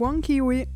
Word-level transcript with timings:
Buon 0.00 0.22
kiwi! 0.22 0.66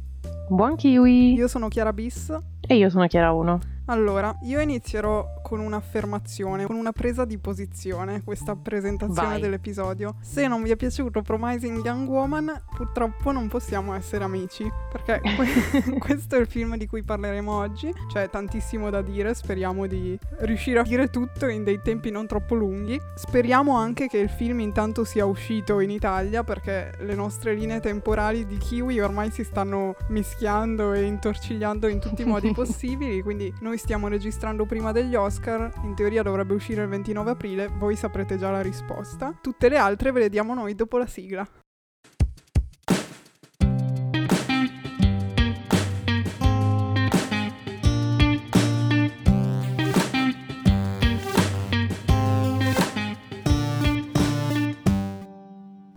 Buon 0.51 0.77
kiwi! 0.77 1.33
Io 1.33 1.49
sono 1.49 1.69
Chiara 1.69 1.95
Bis. 1.95 2.31
E 2.61 2.77
io 2.77 2.91
sono 2.91 3.07
Chiara 3.07 3.33
1. 3.33 3.59
Allora, 3.87 4.35
io 4.43 4.61
inizierò 4.61 5.43
con 5.43 5.61
un'affermazione, 5.61 6.65
con 6.65 6.77
una 6.77 6.93
presa 6.93 7.27
di 7.27 7.37
posizione, 7.37 8.23
questa 8.25 8.57
presentazione 8.57 9.29
Vai. 9.29 9.41
dell'episodio. 9.43 10.17
Se 10.23 10.49
non 10.49 10.63
vi 10.63 10.71
è 10.71 10.77
piaciuto 10.77 11.21
Promising 11.21 11.85
Young 11.85 12.09
Woman, 12.09 12.63
purtroppo 12.75 13.31
non 13.31 13.49
possiamo 13.49 13.93
essere 13.93 14.25
amici, 14.25 14.67
perché 14.91 15.21
que- 15.21 15.99
questo 16.01 16.37
è 16.37 16.41
il 16.41 16.47
film 16.47 16.77
di 16.79 16.87
cui 16.87 17.03
parleremo 17.03 17.53
oggi. 17.53 17.93
C'è 18.11 18.31
tantissimo 18.31 18.89
da 18.89 19.03
dire, 19.03 19.35
speriamo 19.35 19.87
di 19.87 20.19
riuscire 20.39 20.79
a 20.79 20.83
dire 20.83 21.09
tutto 21.09 21.47
in 21.47 21.63
dei 21.63 21.81
tempi 21.83 22.11
non 22.11 22.27
troppo 22.27 22.55
lunghi. 22.55 22.99
Speriamo 23.15 23.77
anche 23.77 24.09
che 24.09 24.17
il 24.17 24.31
film 24.31 24.61
intanto 24.61 25.05
sia 25.05 25.27
uscito 25.27 25.81
in 25.81 25.91
Italia, 25.91 26.43
perché 26.43 26.93
le 27.01 27.15
nostre 27.15 27.53
linee 27.53 27.81
temporali 27.81 28.47
di 28.47 28.57
Kiwi 28.57 28.99
ormai 29.01 29.31
si 29.31 29.45
stanno 29.45 29.95
mischiando 30.09 30.95
e 30.95 31.03
intorcigliando 31.03 31.87
in 31.87 32.01
tutti 32.01 32.23
i 32.23 32.25
modi 32.25 32.51
possibili, 32.57 33.21
quindi 33.21 33.53
noi 33.61 33.74
stiamo 33.77 34.09
registrando 34.09 34.67
prima 34.67 34.93
degli 34.93 35.15
Oscar, 35.15 35.73
in 35.83 35.95
teoria 35.95 36.23
dovrebbe 36.23 36.55
uscire 36.55 36.83
il 36.83 36.89
29 36.89 37.31
aprile, 37.31 37.69
voi 37.79 37.97
saprete 37.97 38.37
già 38.37 38.51
la 38.51 38.61
risposta. 38.61 39.37
Tutte 39.41 39.69
le 39.69 39.77
altre 39.77 40.13
ve 40.13 40.21
le 40.21 40.29
diamo 40.29 40.55
noi 40.55 40.75
dopo 40.75 40.99
la 40.99 41.07
sigla. 41.07 41.47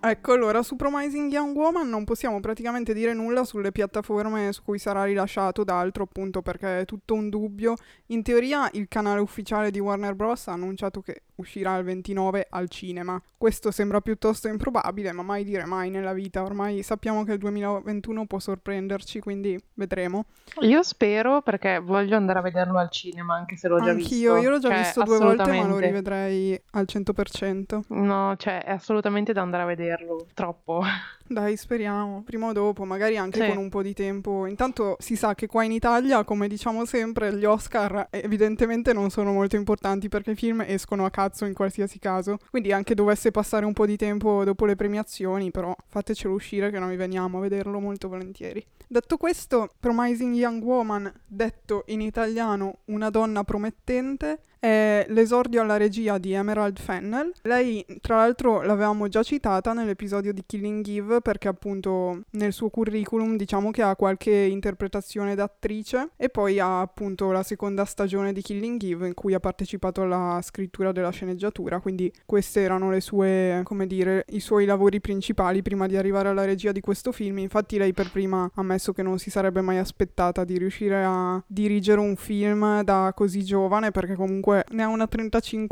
Ecco, 0.10 0.32
allora 0.32 0.64
su 0.64 0.78
Promising 0.78 1.30
Young 1.30 1.54
Woman 1.54 1.90
non 1.90 2.06
possiamo 2.06 2.40
praticamente 2.40 2.94
dire 2.94 3.14
nulla 3.14 3.44
sulle 3.44 3.74
piattaforme 3.74 4.54
su 4.54 4.64
cui 4.64 4.80
sarà 4.80 5.04
rilasciato, 5.04 5.66
d'altro 5.66 6.04
appunto 6.04 6.42
perché 6.42 6.80
è 6.80 6.86
tutto 6.86 7.14
un 7.14 7.28
dubbio. 7.28 7.76
In 8.08 8.24
teoria 8.24 8.70
il 8.74 8.88
canale 8.88 9.20
ufficiale 9.20 9.70
di 9.70 9.80
Warner 9.80 10.16
Bros. 10.16 10.48
ha 10.48 10.54
annunciato 10.54 11.02
che 11.02 11.24
uscirà 11.38 11.78
il 11.78 11.84
29 11.84 12.48
al 12.50 12.70
cinema. 12.70 13.22
Questo 13.38 13.72
sembra 13.72 14.02
piuttosto 14.02 14.48
improbabile, 14.48 15.12
ma 15.12 15.24
mai 15.24 15.44
dire 15.44 15.66
mai 15.66 15.90
nella 15.90 16.14
vita. 16.14 16.44
Ormai 16.44 16.84
sappiamo 16.84 17.24
che 17.24 17.34
il 17.34 17.38
2021 17.40 18.26
può 18.26 18.40
sorprenderci, 18.40 19.20
quindi 19.20 19.60
vedremo. 19.76 20.26
Io 20.62 20.84
spero 20.84 21.42
perché 21.42 21.80
voglio 21.80 22.16
andare 22.16 22.40
a 22.40 22.42
vederlo 22.42 22.80
al 22.80 22.90
cinema, 22.90 23.36
anche 23.36 23.56
se 23.56 23.68
l'ho 23.68 23.80
già 23.80 23.94
visto. 23.94 24.14
Anch'io, 24.14 24.38
io 24.38 24.50
l'ho 24.50 24.60
già 24.60 24.70
Cioè, 24.70 24.78
visto 24.78 25.04
due 25.04 25.18
volte, 25.18 25.52
ma 25.52 25.68
lo 25.68 25.78
rivedrei 25.78 26.60
al 26.72 26.86
100%. 26.88 27.82
No, 27.88 28.36
cioè 28.38 28.64
è 28.64 28.72
assolutamente 28.72 29.34
da 29.34 29.42
andare 29.42 29.64
a 29.64 29.68
vederlo, 29.68 30.28
troppo. 30.34 30.84
Dai, 31.30 31.58
speriamo, 31.58 32.24
prima 32.24 32.48
o 32.48 32.54
dopo, 32.54 32.86
magari 32.86 33.18
anche 33.18 33.42
Sì. 33.42 33.48
con 33.50 33.58
un 33.58 33.68
po' 33.70 33.82
di 33.82 33.94
tempo. 33.94 34.46
Intanto 34.46 34.96
si 35.00 35.18
sa 35.18 35.36
che 35.36 35.48
qua 35.48 35.64
in 35.64 35.74
Italia, 35.74 36.24
come 36.24 36.48
diciamo 36.48 36.86
sempre, 36.86 37.36
gli 37.36 37.44
Oscar 37.44 38.08
evidentemente 38.12 38.94
non 38.94 39.10
sono 39.10 39.34
molto 39.34 39.58
importanti 39.58 40.08
perché 40.08 40.32
i 40.32 40.36
film 40.36 40.64
escono 40.66 41.04
a 41.04 41.10
cazzo 41.10 41.44
in 41.44 41.54
qualsiasi 41.54 42.00
caso. 42.00 42.38
Quindi 42.50 42.72
anche 42.72 42.96
dovesse 42.96 43.32
passare 43.32 43.66
un 43.66 43.74
po' 43.74 43.86
di 43.86 43.98
tempo 43.98 44.46
dopo 44.46 44.66
le 44.66 44.76
premiazioni, 44.76 45.52
però 45.52 45.76
fatecelo 45.88 46.34
uscire 46.34 46.72
che 46.72 46.80
noi 46.80 46.96
veniamo 46.96 47.40
a 47.40 47.42
vederlo 47.42 47.80
molto 47.80 48.08
volentieri. 48.08 48.66
Detto 48.88 49.18
questo, 49.18 49.70
Promising 49.82 50.34
Young 50.34 50.64
Woman, 50.64 51.12
detto 51.26 51.84
in 51.88 52.00
italiano 52.00 52.80
una 52.86 53.10
donna 53.10 53.44
promettente, 53.44 54.44
è 54.60 55.06
l'esordio 55.10 55.62
alla 55.62 55.78
regia 55.78 56.18
di 56.18 56.34
Emerald 56.34 56.80
Fennell. 56.80 57.32
Lei, 57.44 57.86
tra 58.02 58.18
l'altro, 58.18 58.62
l'avevamo 58.62 59.08
già 59.08 59.24
citata 59.24 59.74
nell'episodio 59.74 60.34
di 60.34 60.44
Killing 60.46 60.86
Eve 60.88 61.22
perché 61.22 61.48
appunto 61.48 62.24
nel 62.32 62.54
suo 62.54 62.70
curriculum 62.70 63.36
diciamo 63.38 63.72
che 63.72 63.82
ha 63.82 63.96
qualche 63.96 64.32
interpretazione 64.32 65.36
d'attrice 65.36 66.10
e 66.18 66.30
poi 66.30 66.60
ha 66.60 66.82
appunto 66.82 67.32
la 67.32 67.44
seconda 67.44 67.86
stagione 67.86 68.34
di 68.34 68.42
Killing 68.42 68.82
Eve 68.84 69.08
in 69.08 69.14
cui 69.14 69.34
ha 69.34 69.40
partecipato 69.40 70.02
alla 70.02 70.40
scrittura 70.42 70.92
della 70.92 71.10
sceneggiatura, 71.10 71.80
quindi 71.80 72.12
queste 72.26 72.62
erano 72.62 72.90
le 72.90 73.02
sue, 73.02 73.62
come 73.64 73.88
dire, 73.88 74.26
i 74.30 74.40
suoi 74.40 74.66
lavori 74.66 75.00
principali 75.00 75.62
prima 75.62 75.88
di 75.88 75.98
arrivare 75.98 76.30
alla 76.30 76.46
regia 76.46 76.72
di 76.72 76.82
questo 76.82 77.12
film. 77.12 77.38
Infatti 77.40 77.78
lei 77.78 77.94
per 77.94 78.12
prima 78.12 78.44
ha 78.44 78.52
ammesso 78.56 78.94
che 78.94 79.04
non 79.04 79.20
si 79.20 79.30
sarebbe 79.30 79.62
mai 79.62 79.78
aspettata 79.78 80.44
di 80.44 80.58
riuscire 80.58 81.04
a 81.04 81.42
dirigere 81.46 82.00
un 82.00 82.16
film 82.16 82.82
da 82.84 83.12
così 83.16 83.44
giovane 83.44 83.92
perché 83.92 84.16
comunque 84.16 84.47
ne 84.70 84.84
ha 84.84 84.88
una 84.88 85.08
35 85.08 85.66